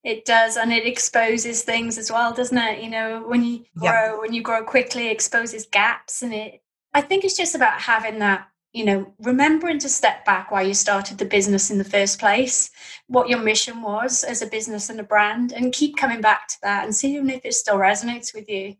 It 0.05 0.25
does 0.25 0.57
and 0.57 0.73
it 0.73 0.87
exposes 0.87 1.63
things 1.63 1.99
as 1.99 2.11
well 2.11 2.33
doesn't 2.33 2.57
it? 2.57 2.83
You 2.83 2.91
know 2.91 3.25
when 3.27 3.45
you 3.45 3.65
grow 3.77 4.13
yep. 4.13 4.19
when 4.21 4.33
you 4.33 4.43
grow 4.43 4.65
quickly 4.65 5.09
it 5.09 5.13
exposes 5.13 5.67
gaps 5.67 6.23
and 6.23 6.33
it 6.33 6.63
i 6.95 7.01
think 7.01 7.25
it's 7.25 7.37
just 7.37 7.55
about 7.55 7.81
having 7.81 8.19
that 8.21 8.49
you 8.73 8.85
know 8.85 9.13
remembering 9.21 9.79
to 9.81 9.89
step 9.89 10.25
back 10.25 10.51
why 10.51 10.63
you 10.63 10.73
started 10.73 11.19
the 11.19 11.25
business 11.25 11.71
in 11.71 11.79
the 11.79 11.85
first 11.85 12.19
place 12.19 12.71
what 13.09 13.29
your 13.29 13.41
mission 13.41 13.83
was 13.83 14.25
as 14.25 14.41
a 14.41 14.47
business 14.47 14.89
and 14.89 15.01
a 15.01 15.03
brand 15.03 15.53
and 15.53 15.73
keep 15.73 15.97
coming 15.97 16.21
back 16.21 16.49
to 16.49 16.57
that 16.63 16.85
and 16.85 16.95
seeing 16.95 17.29
if 17.29 17.45
it 17.45 17.55
still 17.55 17.77
resonates 17.77 18.35
with 18.35 18.49
you. 18.49 18.77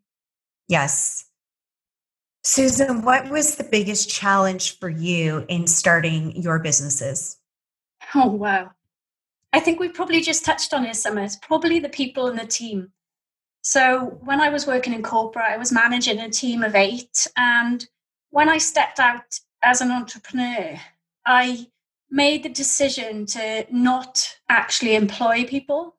Yes 0.69 1.28
Susan, 2.51 3.03
what 3.03 3.29
was 3.29 3.57
the 3.57 3.63
biggest 3.65 4.09
challenge 4.09 4.79
for 4.79 4.89
you 4.89 5.45
in 5.51 5.67
starting 5.67 6.35
your 6.35 6.59
businesses? 6.59 7.37
Oh, 8.15 8.29
wow. 8.29 8.71
I 9.53 9.61
think 9.61 9.79
we 9.79 9.91
probably 9.91 10.23
just 10.23 10.47
touched 10.47 10.73
on 10.73 10.87
it, 10.87 10.97
Summer. 10.97 11.21
It's 11.21 11.37
probably 11.37 11.79
the 11.79 11.91
people 11.91 12.29
and 12.29 12.39
the 12.39 12.47
team. 12.47 12.91
So, 13.61 14.19
when 14.25 14.41
I 14.41 14.49
was 14.49 14.67
working 14.67 14.95
in 14.95 15.03
corporate, 15.03 15.45
I 15.45 15.59
was 15.59 15.73
managing 15.73 16.21
a 16.21 16.31
team 16.31 16.63
of 16.63 16.75
eight. 16.75 17.27
And 17.37 17.87
when 18.31 18.49
I 18.49 18.57
stepped 18.57 18.99
out 18.99 19.39
as 19.63 19.83
an 19.83 19.91
entrepreneur, 19.91 20.81
I 21.27 21.67
made 22.11 22.45
the 22.45 22.49
decision 22.49 23.27
to 23.27 23.67
not 23.71 24.27
actually 24.49 24.97
employ 24.97 25.45
people. 25.45 25.98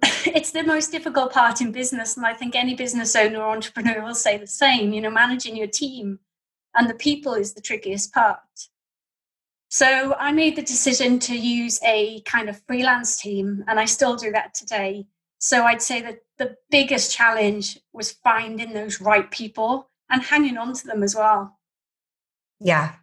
it's 0.26 0.52
the 0.52 0.62
most 0.62 0.92
difficult 0.92 1.32
part 1.32 1.60
in 1.60 1.72
business 1.72 2.16
and 2.16 2.24
i 2.24 2.32
think 2.32 2.54
any 2.54 2.74
business 2.74 3.16
owner 3.16 3.40
or 3.40 3.50
entrepreneur 3.50 4.02
will 4.02 4.14
say 4.14 4.36
the 4.36 4.46
same. 4.46 4.92
You 4.92 5.00
know 5.00 5.10
managing 5.10 5.56
your 5.56 5.66
team 5.66 6.20
and 6.74 6.88
the 6.88 6.94
people 6.94 7.34
is 7.34 7.54
the 7.54 7.60
trickiest 7.60 8.12
part. 8.12 8.38
So 9.68 10.14
i 10.18 10.32
made 10.32 10.56
the 10.56 10.62
decision 10.62 11.18
to 11.20 11.36
use 11.36 11.80
a 11.84 12.20
kind 12.22 12.48
of 12.48 12.62
freelance 12.66 13.20
team 13.20 13.64
and 13.66 13.80
i 13.80 13.84
still 13.84 14.16
do 14.16 14.30
that 14.32 14.54
today. 14.54 15.06
So 15.38 15.64
i'd 15.64 15.82
say 15.82 16.00
that 16.02 16.20
the 16.38 16.56
biggest 16.70 17.12
challenge 17.14 17.78
was 17.92 18.12
finding 18.12 18.72
those 18.72 19.00
right 19.00 19.28
people 19.30 19.90
and 20.10 20.22
hanging 20.22 20.56
on 20.56 20.72
to 20.74 20.86
them 20.86 21.02
as 21.02 21.14
well. 21.16 21.58
Yeah 22.60 22.94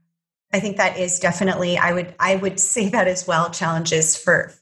i 0.54 0.60
think 0.60 0.78
that 0.78 0.98
is 0.98 1.20
definitely 1.20 1.78
i 1.78 1.92
would 1.92 2.16
i 2.20 2.36
would 2.38 2.60
say 2.74 2.90
that 2.90 3.08
as 3.08 3.28
well 3.28 3.50
challenges 3.50 4.16
for 4.16 4.54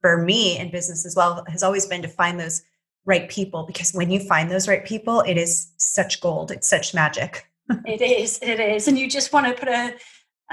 for 0.00 0.18
me 0.18 0.58
in 0.58 0.70
business 0.70 1.04
as 1.04 1.16
well 1.16 1.44
has 1.48 1.62
always 1.62 1.86
been 1.86 2.02
to 2.02 2.08
find 2.08 2.38
those 2.38 2.62
right 3.04 3.28
people 3.28 3.64
because 3.64 3.92
when 3.92 4.10
you 4.10 4.20
find 4.20 4.50
those 4.50 4.68
right 4.68 4.84
people, 4.84 5.20
it 5.22 5.36
is 5.36 5.72
such 5.78 6.20
gold. 6.20 6.50
It's 6.50 6.68
such 6.68 6.94
magic. 6.94 7.46
it 7.86 8.00
is. 8.00 8.38
It 8.42 8.60
is. 8.60 8.86
And 8.86 8.98
you 8.98 9.08
just 9.08 9.32
want 9.32 9.46
to 9.46 9.54
put 9.54 9.68
a, 9.68 9.94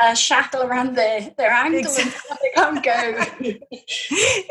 a 0.01 0.15
shackle 0.15 0.63
around 0.63 0.95
their, 0.95 1.34
their 1.38 1.51
ankle 1.51 1.79
exactly. 1.79 2.49
and 2.55 2.77
they 2.77 2.81
can't 2.81 3.60
go. 3.62 3.65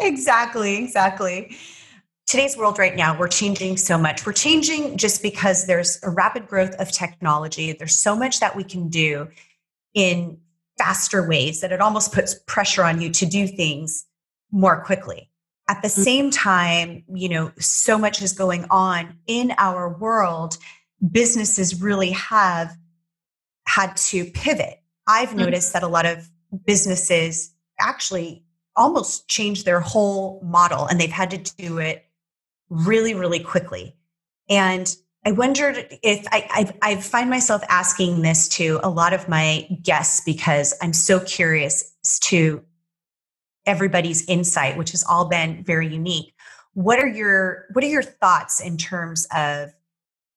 exactly. 0.04 0.85
Exactly. 0.85 1.57
Today's 2.26 2.57
world 2.57 2.78
right 2.78 2.96
now, 2.96 3.18
we're 3.18 3.28
changing 3.28 3.76
so 3.76 3.98
much. 3.98 4.24
We're 4.24 4.33
changing 4.33 4.96
just 4.96 5.22
because 5.22 5.66
there's 5.66 5.98
a 6.02 6.11
rapid 6.11 6.46
growth 6.46 6.74
of 6.76 6.90
technology. 6.90 7.72
There's 7.72 7.96
so 7.96 8.16
much 8.16 8.40
that 8.40 8.57
we 8.57 8.64
can 8.64 8.88
do 8.88 9.28
in 9.92 10.38
faster 10.78 11.26
ways 11.26 11.61
that 11.61 11.70
it 11.70 11.80
almost 11.80 12.12
puts 12.12 12.35
pressure 12.46 12.83
on 12.83 13.00
you 13.00 13.11
to 13.11 13.26
do 13.26 13.46
things 13.46 14.07
more 14.54 14.82
quickly. 14.82 15.28
At 15.68 15.82
the 15.82 15.88
mm. 15.88 16.04
same 16.04 16.30
time, 16.30 17.04
you 17.12 17.28
know, 17.28 17.52
so 17.58 17.98
much 17.98 18.22
is 18.22 18.32
going 18.32 18.64
on 18.70 19.18
in 19.26 19.52
our 19.58 19.98
world. 19.98 20.56
Businesses 21.10 21.82
really 21.82 22.12
have 22.12 22.74
had 23.66 23.96
to 23.96 24.24
pivot. 24.26 24.80
I've 25.06 25.30
mm. 25.30 25.36
noticed 25.36 25.72
that 25.72 25.82
a 25.82 25.88
lot 25.88 26.06
of 26.06 26.30
businesses 26.64 27.52
actually 27.80 28.44
almost 28.76 29.28
change 29.28 29.64
their 29.64 29.80
whole 29.80 30.40
model 30.44 30.86
and 30.86 31.00
they've 31.00 31.10
had 31.10 31.30
to 31.30 31.38
do 31.56 31.78
it 31.78 32.04
really, 32.68 33.14
really 33.14 33.40
quickly. 33.40 33.96
And 34.48 34.94
I 35.26 35.32
wondered 35.32 35.86
if 36.02 36.26
I, 36.30 36.74
I, 36.82 36.90
I, 36.90 37.00
find 37.00 37.30
myself 37.30 37.62
asking 37.70 38.22
this 38.22 38.46
to 38.50 38.78
a 38.82 38.90
lot 38.90 39.14
of 39.14 39.26
my 39.26 39.66
guests 39.82 40.20
because 40.24 40.74
I'm 40.82 40.92
so 40.92 41.18
curious 41.20 41.94
to 42.24 42.62
everybody's 43.66 44.27
insight, 44.27 44.77
which 44.77 44.90
has 44.92 45.05
all 45.05 45.27
been 45.27 45.64
very 45.64 45.88
unique. 45.88 46.35
What 46.74 46.98
are 46.98 47.07
your 47.07 47.66
what 47.72 47.85
are 47.85 47.88
your 47.88 48.03
thoughts 48.03 48.61
in 48.61 48.77
terms 48.77 49.27
of 49.35 49.72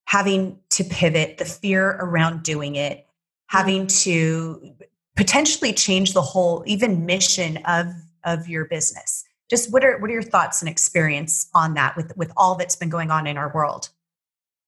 having 0.06 0.60
to 0.70 0.84
pivot, 0.84 1.38
the 1.38 1.46
fear 1.46 1.98
around 2.00 2.44
doing 2.44 2.76
it, 2.76 3.06
having 3.48 3.88
mm. 3.88 4.04
to 4.04 4.74
potentially 5.16 5.74
change 5.74 6.14
the 6.14 6.22
whole 6.22 6.64
even 6.66 7.06
mission 7.06 7.58
of 7.66 7.88
of 8.24 8.48
your 8.48 8.66
business? 8.66 9.26
Just 9.50 9.72
what 9.72 9.84
are 9.84 9.98
what 10.00 10.10
are 10.10 10.14
your 10.14 10.22
thoughts 10.22 10.62
and 10.62 10.70
experience 10.70 11.50
on 11.56 11.74
that 11.74 11.96
with 11.96 12.16
with 12.18 12.32
all 12.38 12.56
that's 12.56 12.76
been 12.76 12.90
going 12.90 13.12
on 13.12 13.26
in 13.26 13.38
our 13.38 13.52
world? 13.54 13.90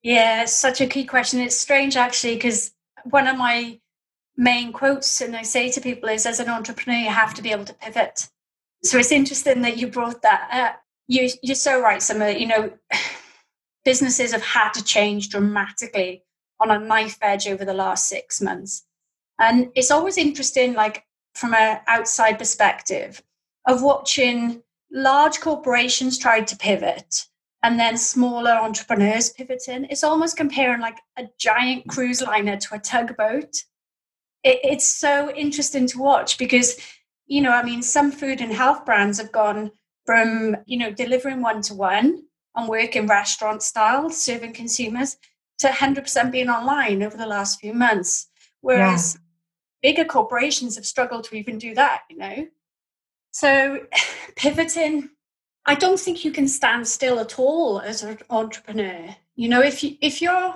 Yeah, 0.01 0.43
it's 0.43 0.55
such 0.55 0.81
a 0.81 0.87
key 0.87 1.05
question. 1.05 1.39
It's 1.41 1.57
strange 1.57 1.97
actually 1.97 2.35
because 2.35 2.71
one 3.03 3.27
of 3.27 3.37
my 3.37 3.79
main 4.37 4.71
quotes 4.71 5.19
and 5.19 5.35
I 5.35 5.41
say 5.41 5.69
to 5.71 5.81
people 5.81 6.09
is 6.09 6.25
as 6.25 6.39
an 6.39 6.49
entrepreneur 6.49 6.97
you 6.97 7.09
have 7.09 7.33
to 7.35 7.41
be 7.41 7.51
able 7.51 7.65
to 7.65 7.73
pivot. 7.73 8.29
So 8.83 8.97
it's 8.97 9.11
interesting 9.11 9.61
that 9.63 9.77
you 9.77 9.87
brought 9.87 10.21
that 10.21 10.49
up. 10.51 10.81
You 11.07 11.29
you're 11.41 11.55
so 11.55 11.81
right, 11.81 12.01
Summer. 12.01 12.29
You 12.29 12.47
know, 12.47 12.71
businesses 13.85 14.31
have 14.31 14.43
had 14.43 14.71
to 14.73 14.83
change 14.83 15.29
dramatically 15.29 16.23
on 16.59 16.71
a 16.71 16.79
knife 16.79 17.17
edge 17.21 17.47
over 17.47 17.65
the 17.65 17.73
last 17.73 18.07
six 18.07 18.41
months. 18.41 18.85
And 19.39 19.69
it's 19.75 19.91
always 19.91 20.17
interesting, 20.17 20.73
like 20.73 21.03
from 21.33 21.53
an 21.53 21.79
outside 21.87 22.37
perspective, 22.37 23.23
of 23.65 23.81
watching 23.81 24.61
large 24.91 25.39
corporations 25.39 26.17
try 26.17 26.41
to 26.41 26.57
pivot 26.57 27.25
and 27.63 27.79
then 27.79 27.97
smaller 27.97 28.51
entrepreneurs 28.51 29.29
pivoting. 29.31 29.85
It's 29.89 30.03
almost 30.03 30.37
comparing 30.37 30.81
like 30.81 30.97
a 31.17 31.25
giant 31.37 31.87
cruise 31.87 32.21
liner 32.21 32.57
to 32.57 32.75
a 32.75 32.79
tugboat. 32.79 33.63
It, 34.43 34.59
it's 34.63 34.87
so 34.87 35.31
interesting 35.31 35.87
to 35.87 35.99
watch 35.99 36.37
because, 36.37 36.77
you 37.29 37.41
know, 37.41 37.51
I 37.51 37.63
mean, 37.63 37.81
some 37.81 38.11
food 38.11 38.41
and 38.41 38.51
health 38.51 38.85
brands 38.85 39.19
have 39.19 39.31
gone 39.31 39.71
from, 40.05 40.57
you 40.65 40.77
know, 40.77 40.91
delivering 40.91 41.41
one 41.41 41.61
to 41.63 41.73
one 41.73 42.23
and 42.55 42.67
working 42.67 43.07
restaurant 43.07 43.63
style, 43.63 44.09
serving 44.09 44.53
consumers, 44.53 45.15
to 45.59 45.67
100% 45.67 46.31
being 46.31 46.49
online 46.49 47.03
over 47.03 47.15
the 47.15 47.27
last 47.27 47.59
few 47.61 47.73
months. 47.73 48.27
Whereas 48.61 49.15
yeah. 49.15 49.91
bigger 49.91 50.05
corporations 50.05 50.75
have 50.75 50.85
struggled 50.85 51.23
to 51.25 51.35
even 51.35 51.57
do 51.57 51.75
that, 51.75 52.01
you 52.09 52.17
know? 52.17 52.47
So 53.31 53.85
pivoting 54.35 55.09
I 55.65 55.75
don't 55.75 55.99
think 55.99 56.25
you 56.25 56.31
can 56.31 56.47
stand 56.47 56.87
still 56.87 57.19
at 57.19 57.37
all 57.37 57.79
as 57.79 58.01
an 58.01 58.17
entrepreneur. 58.31 59.15
You 59.35 59.49
know, 59.49 59.61
if 59.61 59.83
you 59.83 59.97
if 60.01 60.19
you're 60.19 60.55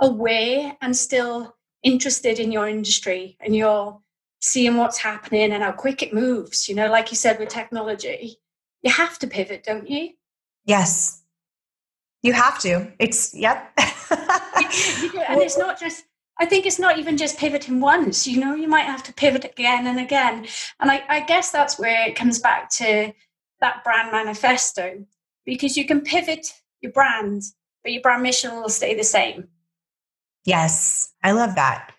aware 0.00 0.74
and 0.80 0.96
still 0.96 1.56
interested 1.82 2.38
in 2.38 2.50
your 2.50 2.66
industry 2.66 3.36
and 3.40 3.54
you're 3.54 4.00
seeing 4.46 4.76
what's 4.76 4.98
happening 4.98 5.52
and 5.52 5.62
how 5.62 5.72
quick 5.72 6.02
it 6.02 6.14
moves, 6.14 6.68
you 6.68 6.74
know, 6.74 6.88
like 6.88 7.10
you 7.10 7.16
said 7.16 7.38
with 7.38 7.48
technology, 7.48 8.36
you 8.82 8.92
have 8.92 9.18
to 9.18 9.26
pivot, 9.26 9.64
don't 9.64 9.90
you? 9.90 10.10
Yes. 10.64 11.22
You 12.22 12.32
have 12.32 12.58
to. 12.60 12.92
It's 12.98 13.34
yep. 13.34 13.72
and 13.76 15.40
it's 15.40 15.58
not 15.58 15.78
just 15.78 16.04
I 16.38 16.44
think 16.44 16.66
it's 16.66 16.78
not 16.78 16.98
even 16.98 17.16
just 17.16 17.38
pivoting 17.38 17.80
once, 17.80 18.26
you 18.26 18.38
know, 18.38 18.54
you 18.54 18.68
might 18.68 18.84
have 18.84 19.02
to 19.04 19.12
pivot 19.12 19.44
again 19.44 19.86
and 19.86 19.98
again. 19.98 20.46
And 20.80 20.90
I, 20.90 21.02
I 21.08 21.20
guess 21.20 21.50
that's 21.50 21.78
where 21.78 22.06
it 22.06 22.14
comes 22.14 22.38
back 22.38 22.68
to 22.72 23.12
that 23.60 23.82
brand 23.82 24.12
manifesto 24.12 25.06
because 25.46 25.78
you 25.78 25.86
can 25.86 26.02
pivot 26.02 26.46
your 26.82 26.92
brand, 26.92 27.42
but 27.82 27.92
your 27.92 28.02
brand 28.02 28.22
mission 28.22 28.54
will 28.54 28.68
stay 28.68 28.94
the 28.94 29.02
same. 29.02 29.48
Yes, 30.44 31.14
I 31.22 31.32
love 31.32 31.54
that. 31.54 31.95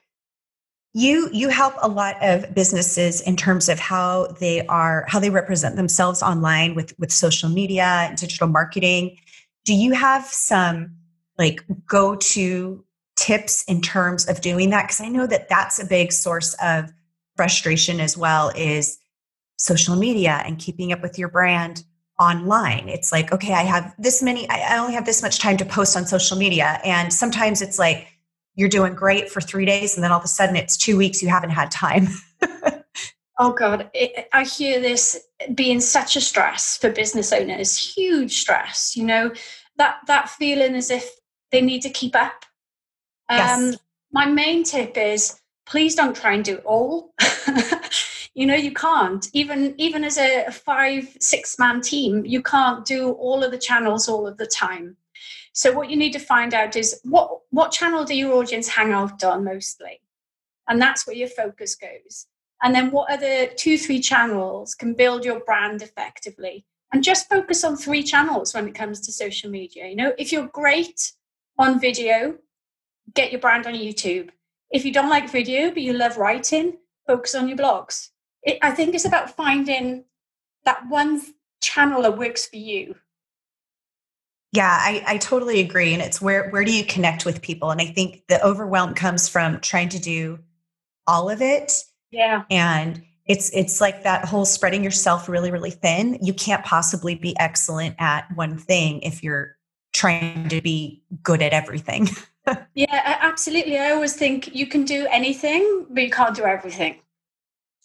You 0.97 1.29
you 1.31 1.49
help 1.49 1.75
a 1.79 1.87
lot 1.87 2.15
of 2.23 2.55
businesses 2.55 3.21
in 3.21 3.35
terms 3.35 3.69
of 3.69 3.77
how 3.77 4.27
they 4.39 4.65
are 4.65 5.05
how 5.07 5.19
they 5.19 5.29
represent 5.29 5.75
themselves 5.75 6.23
online 6.23 6.73
with 6.73 6.97
with 6.97 7.11
social 7.11 7.49
media 7.49 7.83
and 7.83 8.17
digital 8.17 8.47
marketing. 8.47 9.17
Do 9.63 9.75
you 9.75 9.93
have 9.93 10.25
some 10.25 10.95
like 11.37 11.63
go 11.85 12.15
to 12.15 12.83
tips 13.15 13.63
in 13.65 13.81
terms 13.81 14.27
of 14.27 14.41
doing 14.41 14.71
that 14.71 14.85
because 14.85 15.01
I 15.01 15.09
know 15.09 15.27
that 15.27 15.49
that's 15.49 15.77
a 15.77 15.85
big 15.85 16.11
source 16.11 16.55
of 16.63 16.91
frustration 17.35 17.99
as 17.99 18.17
well 18.17 18.51
is 18.55 18.97
social 19.57 19.95
media 19.95 20.41
and 20.45 20.57
keeping 20.57 20.91
up 20.93 21.03
with 21.03 21.19
your 21.19 21.29
brand 21.29 21.83
online. 22.19 22.89
It's 22.89 23.11
like, 23.11 23.31
okay, 23.31 23.53
I 23.53 23.63
have 23.63 23.93
this 23.99 24.23
many, 24.23 24.49
I 24.49 24.77
only 24.77 24.93
have 24.93 25.05
this 25.05 25.21
much 25.21 25.39
time 25.39 25.57
to 25.57 25.65
post 25.65 25.95
on 25.95 26.05
social 26.05 26.37
media. 26.37 26.79
And 26.83 27.13
sometimes 27.13 27.61
it's 27.61 27.77
like 27.77 28.07
you're 28.57 28.67
doing 28.67 28.95
great 28.95 29.29
for 29.29 29.39
three 29.39 29.65
days 29.65 29.95
and 29.95 30.03
then 30.03 30.11
all 30.11 30.17
of 30.17 30.25
a 30.25 30.27
sudden 30.27 30.57
it's 30.57 30.75
two 30.75 30.97
weeks 30.97 31.21
you 31.21 31.29
haven't 31.29 31.51
had 31.51 31.71
time. 31.71 32.07
oh 33.39 33.53
God, 33.53 33.89
it, 33.93 34.27
I 34.33 34.43
hear 34.43 34.81
this 34.81 35.17
being 35.53 35.79
such 35.79 36.17
a 36.17 36.21
stress 36.21 36.75
for 36.75 36.89
business 36.89 37.31
owners, 37.31 37.77
huge 37.77 38.41
stress, 38.41 38.97
you 38.97 39.05
know, 39.05 39.31
that, 39.77 39.97
that 40.07 40.29
feeling 40.29 40.75
as 40.75 40.89
if 40.89 41.07
they 41.51 41.61
need 41.61 41.83
to 41.83 41.89
keep 41.89 42.15
up. 42.15 42.45
Um, 43.29 43.37
yes. 43.37 43.77
My 44.11 44.25
main 44.25 44.63
tip 44.63 44.97
is 44.97 45.39
please 45.67 45.93
don't 45.93 46.15
try 46.15 46.33
and 46.33 46.43
do 46.43 46.55
it 46.55 46.65
all. 46.65 47.13
you 48.33 48.45
know 48.45 48.55
you 48.55 48.71
can't 48.71 49.27
even 49.33 49.73
even 49.79 50.03
as 50.03 50.17
a 50.17 50.45
five 50.51 51.17
six 51.19 51.57
man 51.57 51.81
team 51.81 52.23
you 52.23 52.41
can't 52.41 52.85
do 52.85 53.13
all 53.13 53.43
of 53.43 53.49
the 53.49 53.57
channels 53.57 54.07
all 54.07 54.27
of 54.27 54.37
the 54.37 54.45
time 54.45 54.95
so 55.57 55.71
what 55.71 55.89
you 55.89 55.97
need 55.97 56.13
to 56.13 56.19
find 56.19 56.53
out 56.53 56.75
is 56.75 57.01
what 57.03 57.39
what 57.49 57.71
channel 57.71 58.05
do 58.05 58.15
your 58.15 58.33
audience 58.33 58.67
hang 58.67 58.91
out 58.91 59.23
on 59.23 59.43
mostly? 59.43 59.99
And 60.69 60.79
that's 60.79 61.07
where 61.07 61.15
your 61.15 61.29
focus 61.29 61.73
goes. 61.73 62.27
And 62.61 62.75
then 62.75 62.91
what 62.91 63.11
other 63.11 63.47
two 63.47 63.79
three 63.79 63.99
channels 63.99 64.75
can 64.75 64.93
build 64.93 65.25
your 65.25 65.39
brand 65.39 65.81
effectively? 65.81 66.63
And 66.93 67.03
just 67.03 67.27
focus 67.27 67.63
on 67.63 67.75
three 67.75 68.03
channels 68.03 68.53
when 68.53 68.67
it 68.67 68.75
comes 68.75 68.99
to 68.99 69.11
social 69.11 69.49
media. 69.49 69.87
You 69.87 69.95
know 69.95 70.13
if 70.19 70.31
you're 70.31 70.45
great 70.45 71.13
on 71.57 71.79
video 71.79 72.37
get 73.15 73.31
your 73.31 73.41
brand 73.41 73.65
on 73.65 73.73
youtube. 73.73 74.29
If 74.69 74.85
you 74.85 74.93
don't 74.93 75.09
like 75.09 75.31
video 75.31 75.71
but 75.71 75.81
you 75.81 75.93
love 75.93 76.17
writing 76.17 76.77
focus 77.07 77.33
on 77.33 77.47
your 77.47 77.57
blogs. 77.57 78.11
It, 78.43 78.59
I 78.61 78.69
think 78.69 78.93
it's 78.93 79.05
about 79.05 79.31
finding 79.31 80.03
that 80.65 80.87
one 80.87 81.19
channel 81.63 82.03
that 82.03 82.15
works 82.15 82.45
for 82.45 82.57
you. 82.57 82.93
Yeah, 84.57 84.75
I, 84.75 85.03
I 85.05 85.17
totally 85.17 85.59
agree. 85.59 85.93
And 85.93 86.01
it's 86.01 86.19
where 86.19 86.49
where 86.49 86.63
do 86.63 86.75
you 86.75 86.83
connect 86.83 87.27
with 87.27 87.43
people? 87.43 87.69
And 87.69 87.79
I 87.79 87.85
think 87.85 88.23
the 88.27 88.43
overwhelm 88.43 88.95
comes 88.95 89.29
from 89.29 89.59
trying 89.59 89.89
to 89.89 89.99
do 89.99 90.39
all 91.05 91.29
of 91.29 91.43
it. 91.43 91.83
Yeah. 92.09 92.41
And 92.49 93.03
it's 93.27 93.51
it's 93.53 93.79
like 93.79 94.01
that 94.01 94.25
whole 94.25 94.45
spreading 94.45 94.83
yourself 94.83 95.29
really, 95.29 95.51
really 95.51 95.69
thin. 95.69 96.17
You 96.23 96.33
can't 96.33 96.65
possibly 96.65 97.13
be 97.13 97.37
excellent 97.39 97.97
at 97.99 98.25
one 98.33 98.57
thing 98.57 99.03
if 99.03 99.21
you're 99.21 99.55
trying 99.93 100.49
to 100.49 100.59
be 100.59 101.03
good 101.21 101.43
at 101.43 101.53
everything. 101.53 102.09
yeah, 102.73 103.19
absolutely. 103.21 103.77
I 103.77 103.91
always 103.91 104.15
think 104.15 104.55
you 104.55 104.65
can 104.65 104.85
do 104.85 105.05
anything, 105.11 105.85
but 105.91 106.01
you 106.01 106.09
can't 106.09 106.35
do 106.35 106.45
everything. 106.45 106.95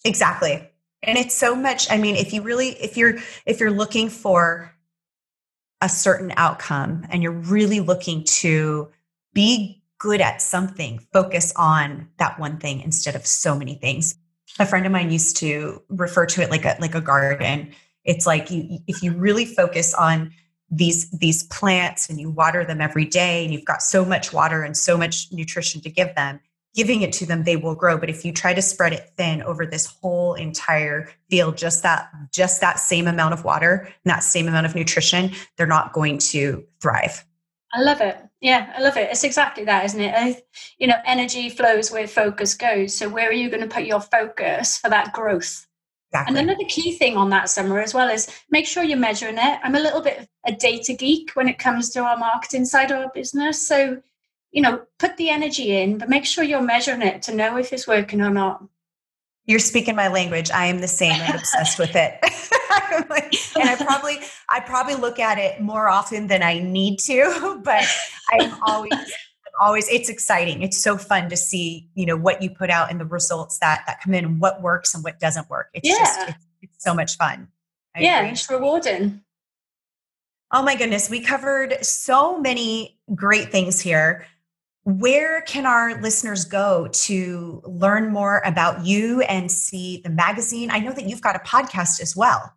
Exactly. 0.06 0.70
And 1.02 1.18
it's 1.18 1.35
so 1.35 1.54
much, 1.54 1.90
I 1.90 1.98
mean, 1.98 2.16
if 2.16 2.32
you 2.32 2.40
really 2.40 2.70
if 2.82 2.96
you're 2.96 3.18
if 3.44 3.61
you're 3.61 3.70
looking 3.70 4.08
for 4.08 4.71
a 5.83 5.88
certain 5.88 6.33
outcome 6.37 7.05
and 7.11 7.23
you're 7.23 7.33
really 7.33 7.81
looking 7.81 8.25
to 8.25 8.88
be 9.35 9.83
good 9.99 10.21
at 10.21 10.40
something, 10.40 11.05
focus 11.12 11.53
on 11.57 12.09
that 12.18 12.38
one 12.38 12.59
thing 12.59 12.81
instead 12.81 13.14
of 13.14 13.27
so 13.27 13.57
many 13.57 13.75
things. 13.75 14.14
A 14.59 14.66
friend 14.66 14.87
of 14.87 14.92
mine 14.92 15.11
used 15.11 15.37
to 15.38 15.83
refer 15.88 16.25
to 16.27 16.42
it 16.42 16.51
like 16.51 16.64
a 16.64 16.77
like 16.81 16.95
a 16.95 17.01
garden. 17.01 17.73
It's 18.05 18.27
like 18.27 18.51
you 18.51 18.79
if 18.87 19.03
you 19.03 19.12
really 19.12 19.45
focus 19.45 19.92
on 19.92 20.33
these 20.71 21.11
these 21.11 21.42
plants 21.45 22.09
and 22.09 22.21
you 22.21 22.31
water 22.31 22.64
them 22.64 22.81
every 22.81 23.05
day 23.05 23.45
and 23.45 23.53
you've 23.53 23.64
got 23.64 23.83
so 23.83 24.05
much 24.05 24.33
water 24.33 24.62
and 24.62 24.77
so 24.77 24.97
much 24.97 25.29
nutrition 25.33 25.81
to 25.83 25.90
give 25.90 26.14
them 26.14 26.40
giving 26.74 27.02
it 27.02 27.12
to 27.14 27.26
them 27.26 27.44
they 27.44 27.56
will 27.56 27.74
grow. 27.74 27.98
But 27.98 28.11
if 28.11 28.24
you 28.24 28.32
try 28.32 28.54
to 28.54 28.62
spread 28.62 28.92
it 28.92 29.11
thin 29.16 29.42
over 29.42 29.66
this 29.66 29.87
whole 29.87 30.35
entire 30.35 31.11
field 31.28 31.56
just 31.56 31.82
that 31.82 32.08
just 32.32 32.61
that 32.61 32.78
same 32.78 33.06
amount 33.06 33.35
of 33.35 33.44
water 33.44 33.88
and 34.04 34.11
that 34.11 34.22
same 34.22 34.48
amount 34.48 34.66
of 34.66 34.74
nutrition 34.74 35.32
they're 35.56 35.66
not 35.66 35.92
going 35.92 36.18
to 36.18 36.64
thrive. 36.80 37.24
I 37.74 37.80
love 37.80 38.00
it. 38.00 38.18
Yeah 38.40 38.72
i 38.76 38.80
love 38.80 38.96
it. 38.96 39.11
It's 39.11 39.24
exactly 39.24 39.64
that 39.64 39.85
isn't 39.85 40.00
it? 40.00 40.14
I, 40.16 40.42
you 40.78 40.87
know 40.87 40.96
energy 41.04 41.48
flows 41.48 41.90
where 41.90 42.06
focus 42.06 42.54
goes. 42.54 42.96
So 42.96 43.08
where 43.08 43.28
are 43.28 43.32
you 43.32 43.50
going 43.50 43.62
to 43.62 43.74
put 43.74 43.85
your 43.85 44.00
focus 44.00 44.78
for 44.78 44.90
that 44.90 45.12
growth? 45.12 45.66
Exactly. 46.12 46.38
And 46.38 46.50
another 46.50 46.68
key 46.68 46.92
thing 46.92 47.16
on 47.16 47.30
that 47.30 47.48
summer 47.48 47.80
as 47.80 47.94
well 47.94 48.11
is 48.11 48.28
make 48.50 48.66
sure 48.66 48.82
you're 48.82 48.98
measuring 48.98 49.38
it. 49.38 49.61
I'm 49.62 49.74
a 49.74 49.80
little 49.80 50.02
bit 50.02 50.18
of 50.18 50.28
a 50.44 50.52
data 50.52 50.92
geek 50.92 51.30
when 51.32 51.48
it 51.48 51.58
comes 51.58 51.88
to 51.90 52.00
our 52.00 52.18
marketing 52.18 52.66
side 52.66 52.90
of 52.90 52.98
our 52.98 53.11
business. 53.14 53.66
So 53.66 54.02
you 54.52 54.60
know, 54.60 54.82
put 54.98 55.16
the 55.16 55.30
energy 55.30 55.76
in, 55.76 55.98
but 55.98 56.08
make 56.08 56.26
sure 56.26 56.44
you're 56.44 56.62
measuring 56.62 57.02
it 57.02 57.22
to 57.22 57.34
know 57.34 57.56
if 57.56 57.72
it's 57.72 57.88
working 57.88 58.20
or 58.20 58.30
not. 58.30 58.62
You're 59.46 59.58
speaking 59.58 59.96
my 59.96 60.08
language. 60.08 60.50
I 60.50 60.66
am 60.66 60.80
the 60.80 60.88
same. 60.88 61.20
I'm 61.20 61.34
obsessed 61.34 61.78
with 61.78 61.96
it. 61.96 62.18
and 63.56 63.68
I 63.68 63.76
probably 63.76 64.18
I 64.48 64.60
probably 64.60 64.94
look 64.94 65.18
at 65.18 65.38
it 65.38 65.60
more 65.60 65.88
often 65.88 66.28
than 66.28 66.42
I 66.42 66.60
need 66.60 66.98
to, 67.00 67.60
but 67.64 67.84
I'm 68.30 68.54
always 68.62 68.92
always 69.60 69.88
it's 69.88 70.08
exciting. 70.08 70.62
It's 70.62 70.78
so 70.78 70.96
fun 70.96 71.28
to 71.30 71.36
see, 71.36 71.88
you 71.94 72.06
know, 72.06 72.16
what 72.16 72.42
you 72.42 72.50
put 72.50 72.70
out 72.70 72.90
and 72.90 73.00
the 73.00 73.04
results 73.04 73.58
that 73.58 73.82
that 73.86 74.00
come 74.00 74.14
in 74.14 74.24
and 74.24 74.40
what 74.40 74.62
works 74.62 74.94
and 74.94 75.02
what 75.02 75.18
doesn't 75.18 75.50
work. 75.50 75.70
It's 75.74 75.88
yeah. 75.88 75.98
just 75.98 76.28
it's, 76.28 76.46
it's 76.62 76.84
so 76.84 76.94
much 76.94 77.16
fun. 77.16 77.48
I 77.96 78.00
yeah, 78.00 78.20
agree. 78.20 78.32
it's 78.32 78.48
rewarding. 78.48 79.22
Oh 80.52 80.62
my 80.62 80.76
goodness, 80.76 81.10
we 81.10 81.20
covered 81.20 81.84
so 81.84 82.38
many 82.38 82.98
great 83.14 83.50
things 83.50 83.80
here 83.80 84.26
where 84.85 85.42
can 85.42 85.64
our 85.64 86.01
listeners 86.01 86.45
go 86.45 86.88
to 86.88 87.62
learn 87.64 88.12
more 88.12 88.42
about 88.45 88.85
you 88.85 89.23
and 89.23 89.51
see 89.51 90.01
the 90.03 90.11
magazine? 90.11 90.71
I 90.71 90.81
know 90.81 90.92
that 90.92 91.09
you've 91.09 91.23
got 91.23 91.37
a 91.37 91.40
podcast 91.40 92.01
as 92.01 92.16
well. 92.16 92.53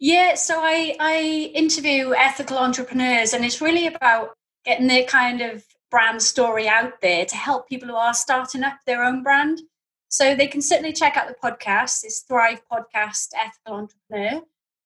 Yeah, 0.00 0.34
so 0.34 0.58
I, 0.60 0.96
I 0.98 1.52
interview 1.54 2.12
ethical 2.14 2.58
entrepreneurs, 2.58 3.32
and 3.32 3.44
it's 3.44 3.60
really 3.60 3.86
about 3.86 4.36
getting 4.64 4.88
their 4.88 5.04
kind 5.04 5.40
of 5.40 5.64
brand 5.90 6.20
story 6.20 6.66
out 6.66 7.00
there 7.00 7.24
to 7.24 7.36
help 7.36 7.68
people 7.68 7.88
who 7.88 7.94
are 7.94 8.14
starting 8.14 8.64
up 8.64 8.78
their 8.84 9.04
own 9.04 9.22
brand. 9.22 9.60
So 10.08 10.34
they 10.34 10.48
can 10.48 10.60
certainly 10.60 10.92
check 10.92 11.16
out 11.16 11.28
the 11.28 11.34
podcast. 11.34 12.02
It's 12.04 12.22
Thrive 12.22 12.62
Podcast 12.70 13.28
Ethical 13.36 13.74
Entrepreneur. 13.74 14.42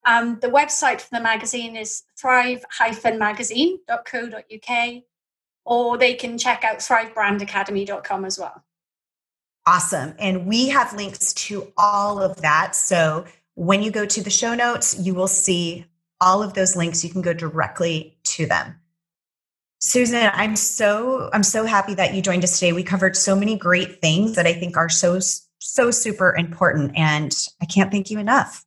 Um, 0.06 0.38
the 0.40 0.48
website 0.48 1.00
for 1.00 1.08
the 1.12 1.22
magazine 1.22 1.76
is 1.76 2.02
thrive-magazine.co.uk 2.18 5.02
or 5.68 5.98
they 5.98 6.14
can 6.14 6.38
check 6.38 6.64
out 6.64 6.78
thrivebrandacademy.com 6.78 8.24
as 8.24 8.38
well. 8.38 8.64
Awesome. 9.66 10.14
And 10.18 10.46
we 10.46 10.68
have 10.68 10.94
links 10.94 11.34
to 11.34 11.70
all 11.76 12.22
of 12.22 12.40
that. 12.40 12.74
So 12.74 13.26
when 13.54 13.82
you 13.82 13.90
go 13.90 14.06
to 14.06 14.22
the 14.22 14.30
show 14.30 14.54
notes, 14.54 14.98
you 14.98 15.14
will 15.14 15.28
see 15.28 15.84
all 16.22 16.42
of 16.42 16.54
those 16.54 16.74
links. 16.74 17.04
You 17.04 17.10
can 17.10 17.20
go 17.20 17.34
directly 17.34 18.16
to 18.24 18.46
them. 18.46 18.76
Susan, 19.80 20.30
I'm 20.32 20.56
so 20.56 21.28
I'm 21.34 21.42
so 21.42 21.64
happy 21.64 21.94
that 21.94 22.14
you 22.14 22.22
joined 22.22 22.44
us 22.44 22.58
today. 22.58 22.72
We 22.72 22.82
covered 22.82 23.14
so 23.14 23.36
many 23.36 23.56
great 23.56 24.00
things 24.00 24.36
that 24.36 24.46
I 24.46 24.54
think 24.54 24.76
are 24.76 24.88
so 24.88 25.20
so 25.58 25.90
super 25.90 26.34
important 26.34 26.96
and 26.96 27.36
I 27.60 27.66
can't 27.66 27.90
thank 27.90 28.10
you 28.10 28.18
enough. 28.18 28.64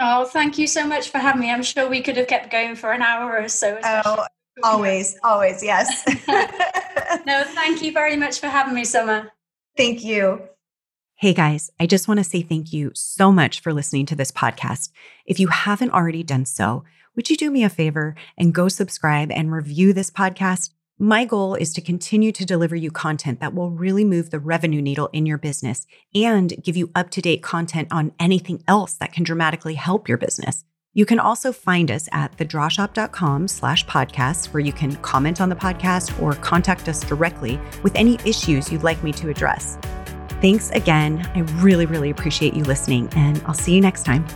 Oh, 0.00 0.24
thank 0.24 0.58
you 0.58 0.66
so 0.66 0.84
much 0.86 1.10
for 1.10 1.18
having 1.18 1.42
me. 1.42 1.50
I'm 1.52 1.62
sure 1.62 1.88
we 1.88 2.00
could 2.00 2.16
have 2.16 2.26
kept 2.26 2.50
going 2.50 2.74
for 2.74 2.90
an 2.90 3.02
hour 3.02 3.38
or 3.38 3.48
so. 3.48 3.78
Oh, 3.84 4.26
Always, 4.62 5.16
always, 5.24 5.62
yes. 5.62 6.04
no, 7.26 7.44
thank 7.44 7.82
you 7.82 7.92
very 7.92 8.16
much 8.16 8.38
for 8.38 8.48
having 8.48 8.74
me, 8.74 8.84
Summer. 8.84 9.30
Thank 9.76 10.04
you. 10.04 10.42
Hey 11.14 11.32
guys, 11.32 11.70
I 11.78 11.86
just 11.86 12.08
want 12.08 12.18
to 12.18 12.24
say 12.24 12.42
thank 12.42 12.72
you 12.72 12.90
so 12.94 13.30
much 13.30 13.60
for 13.60 13.72
listening 13.72 14.06
to 14.06 14.16
this 14.16 14.32
podcast. 14.32 14.90
If 15.24 15.38
you 15.38 15.48
haven't 15.48 15.92
already 15.92 16.22
done 16.22 16.44
so, 16.44 16.84
would 17.14 17.30
you 17.30 17.36
do 17.36 17.50
me 17.50 17.62
a 17.62 17.68
favor 17.68 18.16
and 18.36 18.52
go 18.52 18.68
subscribe 18.68 19.30
and 19.30 19.52
review 19.52 19.92
this 19.92 20.10
podcast? 20.10 20.70
My 20.98 21.24
goal 21.24 21.54
is 21.54 21.72
to 21.74 21.80
continue 21.80 22.32
to 22.32 22.44
deliver 22.44 22.76
you 22.76 22.90
content 22.90 23.40
that 23.40 23.54
will 23.54 23.70
really 23.70 24.04
move 24.04 24.30
the 24.30 24.38
revenue 24.38 24.82
needle 24.82 25.10
in 25.12 25.26
your 25.26 25.38
business 25.38 25.86
and 26.14 26.52
give 26.62 26.76
you 26.76 26.90
up 26.94 27.10
to 27.10 27.22
date 27.22 27.42
content 27.42 27.88
on 27.90 28.12
anything 28.18 28.62
else 28.66 28.94
that 28.94 29.12
can 29.12 29.24
dramatically 29.24 29.74
help 29.74 30.08
your 30.08 30.18
business. 30.18 30.64
You 30.94 31.06
can 31.06 31.18
also 31.18 31.52
find 31.52 31.90
us 31.90 32.06
at 32.12 32.36
thedrawshop.com 32.36 33.48
slash 33.48 33.86
podcast, 33.86 34.52
where 34.52 34.60
you 34.60 34.74
can 34.74 34.94
comment 34.96 35.40
on 35.40 35.48
the 35.48 35.56
podcast 35.56 36.20
or 36.20 36.34
contact 36.34 36.86
us 36.86 37.00
directly 37.00 37.58
with 37.82 37.94
any 37.96 38.18
issues 38.26 38.70
you'd 38.70 38.82
like 38.82 39.02
me 39.02 39.10
to 39.12 39.30
address. 39.30 39.78
Thanks 40.42 40.70
again. 40.70 41.26
I 41.34 41.40
really, 41.62 41.86
really 41.86 42.10
appreciate 42.10 42.52
you 42.52 42.64
listening, 42.64 43.08
and 43.16 43.42
I'll 43.46 43.54
see 43.54 43.74
you 43.74 43.80
next 43.80 44.04
time. 44.04 44.26